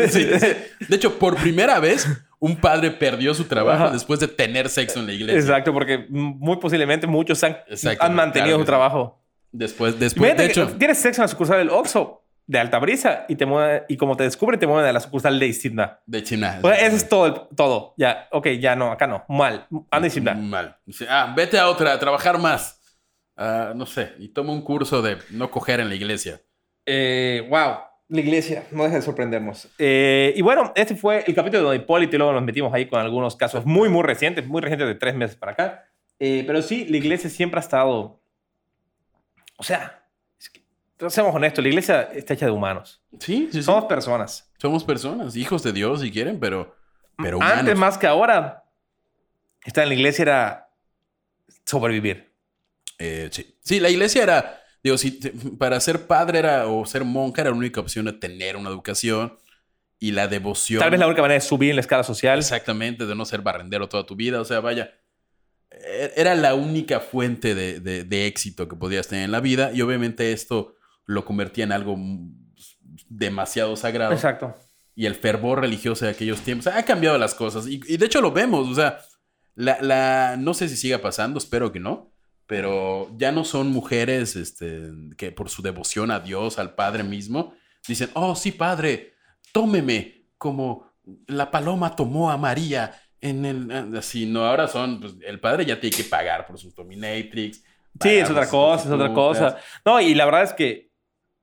[0.10, 0.26] Sí.
[0.26, 2.08] De hecho, por primera vez,
[2.40, 3.94] un padre perdió su trabajo Ajá.
[3.94, 5.40] después de tener sexo en la iglesia.
[5.40, 7.58] Exacto, porque muy posiblemente muchos han,
[8.16, 9.22] mantenido claro su trabajo.
[9.52, 12.19] Después, después, de hecho, tienes sexo en la sucursal del Oxxo
[12.50, 15.46] de Altabrisa y, te mueve- y como te descubren, te mueven a la sucursal de
[15.46, 16.02] Istinda.
[16.08, 16.60] de China.
[16.64, 17.94] O sea, eso es todo, todo.
[17.96, 19.24] Ya, ok, ya no, acá no.
[19.30, 19.68] Mal.
[19.92, 20.34] Anda y Istinda.
[20.34, 20.76] Mal.
[21.08, 22.82] Ah, vete a otra, a trabajar más.
[23.38, 26.42] Ah, no sé, y toma un curso de no coger en la iglesia.
[26.88, 27.82] Eh, wow.
[28.08, 29.68] La iglesia, no deja de sorprendernos.
[29.78, 33.00] Eh, y bueno, este fue el capítulo de Hipólito y luego nos metimos ahí con
[33.00, 35.86] algunos casos muy, muy recientes, muy recientes de tres meses para acá.
[36.18, 38.20] Eh, pero sí, la iglesia siempre ha estado...
[39.58, 39.99] O sea,
[41.08, 43.02] seamos honestos, la iglesia está hecha de humanos.
[43.20, 43.64] Sí, sí, sí.
[43.64, 44.52] Somos personas.
[44.58, 46.76] Somos personas, hijos de Dios si quieren, pero,
[47.18, 47.60] pero humanos.
[47.60, 48.66] Antes más que ahora,
[49.64, 50.70] estar en la iglesia era
[51.66, 52.34] sobrevivir.
[52.98, 53.56] Eh, sí.
[53.62, 57.52] sí, la iglesia era, digo, si te- para ser padre era, o ser monja era
[57.52, 59.38] la única opción de tener una educación
[60.00, 60.80] y la devoción.
[60.82, 62.40] Tal vez la única manera de subir en la escala social.
[62.40, 64.42] Exactamente, de no ser barrendero toda tu vida.
[64.42, 64.94] O sea, vaya,
[65.72, 69.72] e- era la única fuente de, de- de éxito que podías tener en la vida
[69.74, 70.76] y obviamente esto
[71.10, 71.98] lo convertía en algo
[73.08, 74.14] demasiado sagrado.
[74.14, 74.56] Exacto.
[74.96, 77.68] Y el fervor religioso de aquellos tiempos ha cambiado las cosas.
[77.68, 79.00] Y, y de hecho lo vemos, o sea,
[79.56, 82.12] la, la- no sé si siga pasando, espero que no,
[82.46, 87.54] pero ya no son mujeres este, que por su devoción a Dios, al Padre mismo,
[87.88, 89.14] dicen, oh sí, Padre,
[89.52, 90.92] tómeme como
[91.26, 93.98] la paloma tomó a María en el...
[93.98, 97.64] Así, no, ahora son, pues, el Padre ya tiene que pagar por sus dominatrix.
[98.00, 99.58] Sí, es otra cosa, es otra cosa.
[99.84, 100.89] No, y la verdad es que...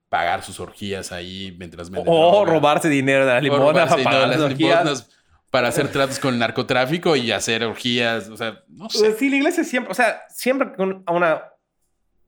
[0.09, 2.51] Pagar sus orgías ahí mientras venden O droga.
[2.53, 5.09] robarse dinero de la limona para pagar las orgías.
[5.51, 8.29] para hacer tratos con el narcotráfico y hacer orgías.
[8.29, 8.99] O sea, no sé.
[8.99, 11.41] Pues Sí, la iglesia siempre, o sea, siempre que un- una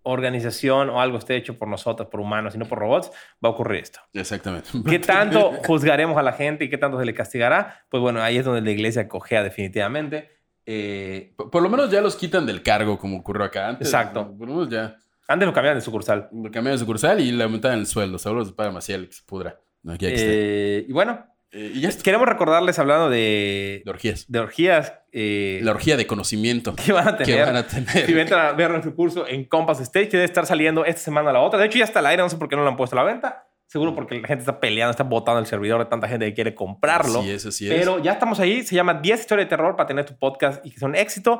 [0.03, 3.11] organización o algo esté hecho por nosotros, por humanos y no por robots,
[3.43, 3.99] va a ocurrir esto.
[4.13, 4.69] Exactamente.
[4.87, 7.83] ¿Qué tanto juzgaremos a la gente y qué tanto se le castigará?
[7.89, 10.29] Pues bueno, ahí es donde la iglesia cojea definitivamente.
[10.65, 13.87] Eh, Por, por lo menos ya los quitan del cargo, como ocurrió acá antes.
[13.87, 14.35] Exacto.
[14.37, 14.95] Por lo menos ya
[15.29, 16.27] antes lo cambiaban de sucursal.
[16.33, 18.17] lo cambiaron de sucursal y le aumentaban el sueldo.
[18.17, 19.59] Seguro se paga Maciel que se pudra.
[19.83, 20.15] No, aquí, aquí.
[20.17, 21.89] Eh, y bueno, Eh, y ya.
[22.03, 24.25] Queremos recordarles, hablando de, De orgías.
[24.29, 27.45] de orgías, eh, La orgía de conocimiento que van a que tener.
[27.45, 28.05] van a tener.
[28.05, 31.29] Si entran a ver nuestro curso en Compass Stage, que debe estar saliendo esta semana
[31.31, 31.57] a la otra.
[31.59, 33.03] De hecho, ya está al aire, no sé por qué no lo han puesto a
[33.03, 33.45] la venta.
[33.65, 36.53] Seguro porque la gente está peleando, está botando el servidor de tanta gente que quiere
[36.55, 37.19] comprarlo.
[37.21, 37.73] Así es, así es.
[37.75, 38.63] Pero ya estamos ahí.
[38.63, 41.39] Se llama 10 historias de terror para tener tu podcast y que son éxito.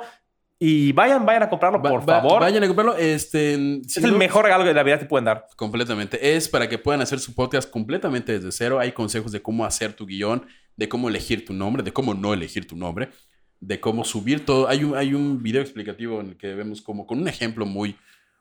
[0.61, 2.41] Y vayan, vayan a comprarlo, Va- por va- favor.
[2.41, 2.95] Vayan a comprarlo.
[2.97, 3.53] Este,
[3.85, 5.45] es el mejor regalo que la vida te pueden dar.
[5.55, 6.35] Completamente.
[6.35, 8.77] Es para que puedan hacer su podcast completamente desde cero.
[8.79, 10.45] Hay consejos de cómo hacer tu guion,
[10.75, 13.09] de cómo elegir tu nombre, de cómo no elegir tu nombre,
[13.61, 14.67] de cómo subir todo.
[14.67, 17.95] Hay un, hay un video explicativo en el que vemos como con un ejemplo muy,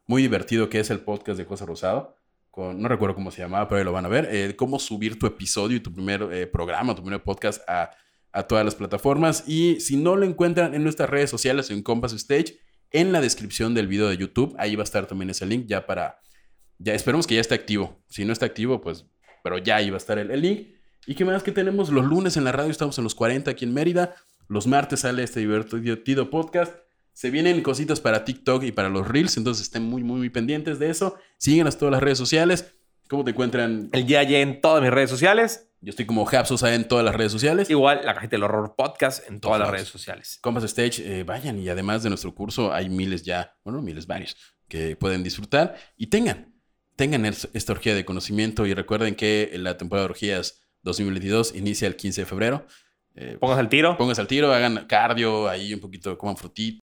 [0.07, 2.17] muy divertido que es el podcast de José Rosado.
[2.51, 4.29] Con, no recuerdo cómo se llamaba, pero ahí lo van a ver.
[4.33, 7.91] eh, cómo subir tu episodio y tu primer eh, programa, tu primer podcast a,
[8.33, 9.45] a todas las plataformas.
[9.47, 12.59] Y si no lo encuentran en nuestras redes sociales, en Compass Stage,
[12.91, 15.87] en la descripción del video de YouTube, ahí va a estar también ese link ya
[15.87, 16.21] para
[16.79, 18.01] ya esperemos que ya esté activo.
[18.09, 19.05] Si no está activo, pues,
[19.43, 20.69] pero ya iba a estar el, link.
[21.07, 21.91] ¿Y qué más que tenemos?
[21.91, 24.15] Los lunes en la radio estamos en los 40 aquí en Mérida.
[24.47, 26.75] Los martes sale este divertido podcast.
[27.13, 30.79] Se vienen cositas para TikTok y para los Reels, entonces estén muy, muy, muy pendientes
[30.79, 31.17] de eso.
[31.37, 32.75] Síguenos todas las redes sociales.
[33.09, 33.89] ¿Cómo te encuentran?
[33.93, 35.68] El día en todas mis redes sociales.
[35.81, 37.71] Yo estoy como Japsosa en todas las redes sociales.
[37.71, 39.79] Igual la cajita del horror podcast en todas las lados.
[39.81, 40.39] redes sociales.
[40.43, 44.37] Compass Stage, eh, vayan y además de nuestro curso hay miles ya, bueno, miles varios
[44.67, 46.53] que pueden disfrutar y tengan,
[46.97, 51.87] tengan es- esta orgía de conocimiento y recuerden que la temporada de orgías 2022 inicia
[51.87, 52.67] el 15 de febrero.
[53.15, 53.97] Eh, Pónganse el tiro.
[53.97, 56.81] pónganse al tiro, hagan cardio, ahí un poquito, coman frutita.